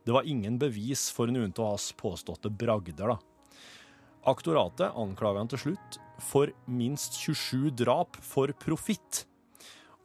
Det 0.07 0.15
var 0.15 0.29
ingen 0.29 0.59
bevis 0.61 1.09
for 1.11 1.33
noen 1.33 1.55
av 1.57 1.73
hans 1.73 1.91
påståtte 1.99 2.53
bragder, 2.53 3.17
da. 3.17 3.19
Aktoratet 4.27 4.95
anklager 4.99 5.43
han 5.43 5.51
til 5.51 5.63
slutt 5.63 5.99
for 6.23 6.51
minst 6.67 7.19
27 7.19 7.73
drap 7.79 8.19
for 8.23 8.51
profitt. 8.63 9.25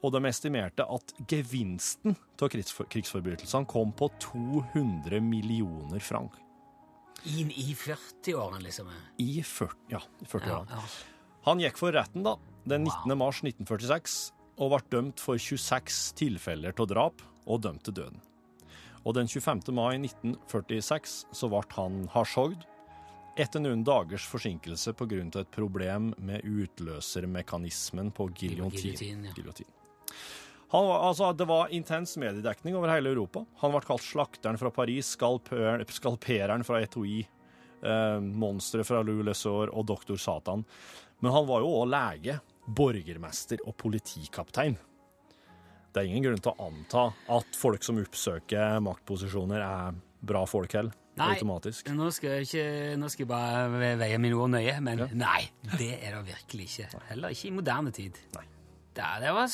Og 0.02 0.14
de 0.16 0.22
estimerte 0.26 0.86
at 0.90 1.14
gevinsten 1.30 2.16
av 2.42 2.50
krigsfor 2.50 2.88
krigsforbrytelsene 2.90 3.70
kom 3.70 3.92
på 3.94 4.10
200 4.24 5.22
millioner 5.22 6.02
frank. 6.02 6.34
Inn 7.30 7.52
i 7.54 7.76
40-årene, 7.78 8.64
liksom. 8.66 8.90
I 9.22 9.44
40, 9.46 9.76
ja, 9.94 10.02
i 10.22 10.26
40 10.26 10.50
Ja, 10.50 10.64
ja. 10.72 10.82
Han 11.46 11.62
gikk 11.62 11.78
for 11.78 11.94
retten 11.94 12.26
da, 12.26 12.36
den 12.70 12.88
19. 12.88 13.14
mars 13.18 13.44
1946 13.46 14.18
og 14.62 14.74
ble 14.74 14.82
dømt 14.94 15.22
for 15.22 15.42
26 15.42 16.02
tilfeller 16.18 16.74
av 16.78 16.90
drap 16.90 17.24
og 17.46 17.62
dømt 17.66 17.86
til 17.86 17.98
døden. 18.02 18.22
Og 19.06 19.16
den 19.18 19.30
25. 19.30 19.72
mai 19.74 19.98
1946 19.98 21.16
så 21.34 21.50
ble 21.50 21.64
han 21.78 22.04
halshogd 22.14 22.68
etter 23.42 23.64
noen 23.64 23.86
dagers 23.88 24.26
forsinkelse 24.28 24.94
pga. 24.94 25.22
et 25.40 25.52
problem 25.52 26.14
med 26.18 26.44
utløsermekanismen 26.44 28.12
på 28.12 28.30
giljotin. 28.30 29.26
Giljotin, 29.34 29.66
ja. 29.66 29.81
Han 30.72 30.88
altså, 30.88 31.34
det 31.36 31.46
var 31.50 31.72
intens 31.76 32.16
mediedekning 32.18 32.78
over 32.80 32.94
hele 32.94 33.12
Europa. 33.12 33.44
Han 33.60 33.74
ble 33.74 33.82
kalt 33.84 34.06
slakteren 34.06 34.60
fra 34.60 34.72
Paris, 34.72 35.10
skalper, 35.18 35.84
skalpereren 35.92 36.64
fra 36.64 36.80
Etoi, 36.80 37.26
eh, 37.84 38.20
monsteret 38.22 38.88
fra 38.88 39.02
Lou 39.04 39.20
Lesor 39.28 39.74
og 39.74 39.90
doktor 39.90 40.16
Satan. 40.22 40.64
Men 41.20 41.36
han 41.36 41.50
var 41.50 41.66
jo 41.66 41.74
òg 41.82 41.92
lege, 41.92 42.38
borgermester 42.72 43.60
og 43.68 43.76
politikaptein. 43.84 44.78
Det 45.92 46.00
er 46.00 46.08
ingen 46.08 46.24
grunn 46.24 46.40
til 46.40 46.54
å 46.54 46.70
anta 46.70 47.04
at 47.36 47.60
folk 47.60 47.84
som 47.84 48.00
oppsøker 48.00 48.80
maktposisjoner, 48.86 49.60
er 49.60 50.00
bra 50.24 50.46
folk 50.48 50.72
heller. 50.78 50.96
Nei, 51.20 51.34
Automatisk. 51.36 51.90
nå 51.92 52.08
skal 52.16 52.38
jeg, 52.38 52.48
ikke, 52.48 52.96
nå 52.96 53.10
skal 53.12 53.26
jeg 53.26 53.30
bare 53.34 53.92
veie 54.00 54.20
mine 54.24 54.38
ord 54.40 54.54
nøye, 54.54 54.78
men 54.80 55.04
nei, 55.20 55.42
det 55.76 55.98
er 56.00 56.16
det 56.16 56.24
virkelig 56.32 56.70
ikke. 56.70 57.04
Heller 57.10 57.36
ikke 57.36 57.50
i 57.50 57.56
moderne 57.60 57.92
tid. 57.92 58.16
Nei. 58.38 58.48
Det, 58.96 59.08
det, 59.24 59.32
var, 59.34 59.48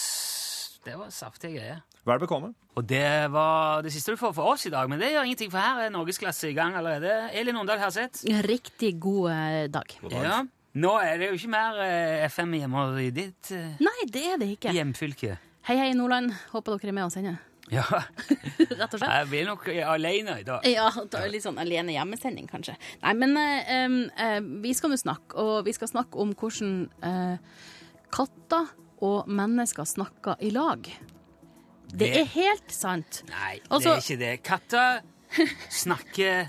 det 0.87 0.95
var 0.97 1.09
saftige 1.13 1.53
greier. 1.59 1.81
Vel 2.07 2.19
bekomme. 2.23 2.53
Og 2.77 2.85
det 2.89 3.03
var 3.33 3.81
det 3.85 3.91
siste 3.93 4.13
du 4.15 4.19
får 4.19 4.33
for 4.37 4.53
oss 4.53 4.65
i 4.69 4.71
dag, 4.73 4.87
men 4.89 5.01
det 5.01 5.11
gjør 5.13 5.27
ingenting, 5.27 5.51
for 5.53 5.61
her 5.61 5.83
er 5.85 5.91
norgesklasse 5.93 6.49
i 6.51 6.55
gang 6.57 6.77
allerede. 6.79 7.11
Elin 7.37 7.57
Åndal 7.61 7.81
Herseth. 7.81 8.23
Riktig 8.47 8.95
god 9.03 9.31
eh, 9.33 9.65
dag. 9.73 9.97
Ja. 10.13 10.39
Nå 10.77 10.93
er 11.01 11.17
det 11.21 11.31
jo 11.31 11.37
ikke 11.39 11.51
mer 11.53 11.77
eh, 11.81 12.23
FM 12.29 12.53
hjemme 12.59 12.81
i 13.01 13.09
ditt 13.13 13.49
eh, 13.55 13.79
Nei, 13.81 13.97
det 14.13 14.23
er 14.33 14.41
det 14.41 14.49
ikke. 14.55 14.73
hjemfylke. 14.77 15.37
Hei, 15.67 15.75
hei, 15.81 15.91
Nordland. 15.97 16.31
Håper 16.53 16.77
dere 16.77 16.93
er 16.93 16.97
med 17.01 17.09
oss 17.09 17.19
ennå. 17.21 17.35
Ja, 17.67 17.83
Rett 17.83 18.93
og 18.95 19.01
slett. 19.01 19.09
jeg 19.11 19.27
blir 19.27 19.43
nok 19.49 19.65
alene 19.91 20.37
i 20.39 20.45
dag. 20.47 20.63
Ja, 20.71 20.85
da 21.11 21.19
er 21.25 21.33
litt 21.33 21.43
sånn 21.43 21.57
alene 21.59 21.91
hjemmesending, 21.91 22.45
kanskje. 22.47 22.77
Nei, 23.01 23.11
men 23.19 23.33
eh, 23.41 23.71
em, 23.81 23.97
eh, 24.15 24.37
vi 24.63 24.71
skal 24.77 24.93
nå 24.93 24.95
snakke, 25.01 25.35
og 25.35 25.65
vi 25.67 25.73
skal 25.75 25.89
snakke 25.91 26.15
om 26.23 26.31
hvordan 26.39 26.77
eh, 27.03 27.65
katter 28.15 28.69
og 29.01 29.27
mennesker 29.29 29.85
snakker 29.85 30.35
i 30.41 30.49
lag. 30.51 30.83
Det, 31.87 31.99
Det- 31.99 32.17
er 32.21 32.25
helt 32.25 32.71
sant. 32.71 33.23
Nei, 33.29 33.59
Altså- 33.69 33.95
det 33.95 33.97
er 33.97 34.01
ikke 34.01 34.19
det. 34.19 34.43
Katter 34.43 35.01
snakker 35.69 36.47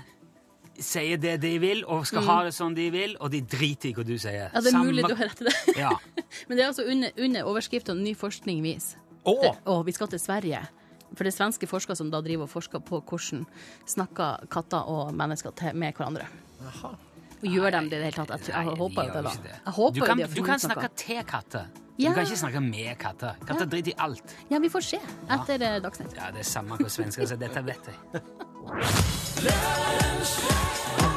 Sier 0.79 1.17
det 1.19 1.41
de 1.41 1.57
vil, 1.59 1.81
og 1.91 2.05
skal 2.07 2.23
ha 2.23 2.37
det 2.45 2.53
sånn 2.55 2.71
de 2.73 2.85
vil, 2.89 3.17
og 3.19 3.31
de 3.33 3.41
driter 3.41 3.89
i 3.89 3.93
hva 3.93 4.05
du 4.07 4.13
sier. 4.17 4.45
Mm. 4.47 4.53
Ja, 4.53 4.61
det 4.61 4.67
er 4.69 4.71
Samme- 4.71 4.85
mulig 4.93 5.07
du 5.09 5.15
har 5.15 5.27
rett 5.27 5.41
i 5.41 5.43
det. 5.43 5.75
Ja. 5.75 5.89
Men 6.47 6.55
det 6.57 6.63
er 6.63 6.67
altså 6.69 6.85
under, 6.87 7.11
under 7.17 7.43
overskriften 7.43 7.99
Ny 8.01 8.13
forskning 8.15 8.61
viser. 8.63 8.95
Oh. 9.25 9.41
Det, 9.41 9.51
å, 9.67 9.83
vi 9.83 9.91
skal 9.91 10.07
til 10.07 10.19
Sverige. 10.23 10.61
For 11.17 11.25
det 11.27 11.33
er 11.33 11.35
svenske 11.35 11.67
forskere 11.67 11.97
som 11.99 12.09
da 12.13 12.21
driver 12.23 12.43
og 12.47 12.49
forsker 12.53 12.79
på 12.79 13.01
hvordan 13.03 13.43
snakker 13.91 14.47
katter 14.49 14.87
og 14.87 15.11
mennesker 15.19 15.51
til, 15.51 15.75
med 15.75 15.93
hverandre. 15.99 16.29
Og 17.39 17.47
gjør 17.47 17.69
de 17.71 17.79
det 17.79 17.85
i 17.85 17.99
det 17.99 18.07
hele 18.09 18.15
tatt? 18.19 18.31
Jeg, 18.35 18.39
jeg, 18.51 18.65
jeg 18.67 18.79
håper 18.81 19.01
de 19.01 19.07
jo 19.07 19.13
det, 19.13 19.23
da. 19.23 19.31
Jeg 19.53 19.73
håper 19.77 19.99
du 19.99 20.05
kan, 20.05 20.17
de 20.17 20.27
du 20.35 20.43
kan 20.43 20.59
snakke 20.59 20.89
til 20.99 21.21
katter. 21.27 21.65
Ja. 21.99 22.09
Du 22.09 22.15
kan 22.15 22.23
ikke 22.27 22.39
snakke 22.39 22.61
med 22.63 22.97
katter. 22.99 23.33
Katter 23.47 23.65
driter 23.67 23.91
i 23.91 23.95
alt. 24.07 24.35
Ja, 24.51 24.59
vi 24.63 24.69
får 24.71 24.81
se 24.87 24.99
etter 24.99 25.65
ja. 25.65 25.79
Dagsnytt. 25.83 26.15
Ja, 26.15 26.31
Det 26.35 26.39
er 26.45 26.49
samme 26.51 26.79
hva 26.79 26.89
svensker 26.91 27.27
sier. 27.27 27.39
Dette 27.39 27.59
vet 27.67 27.83
jeg. 27.91 27.97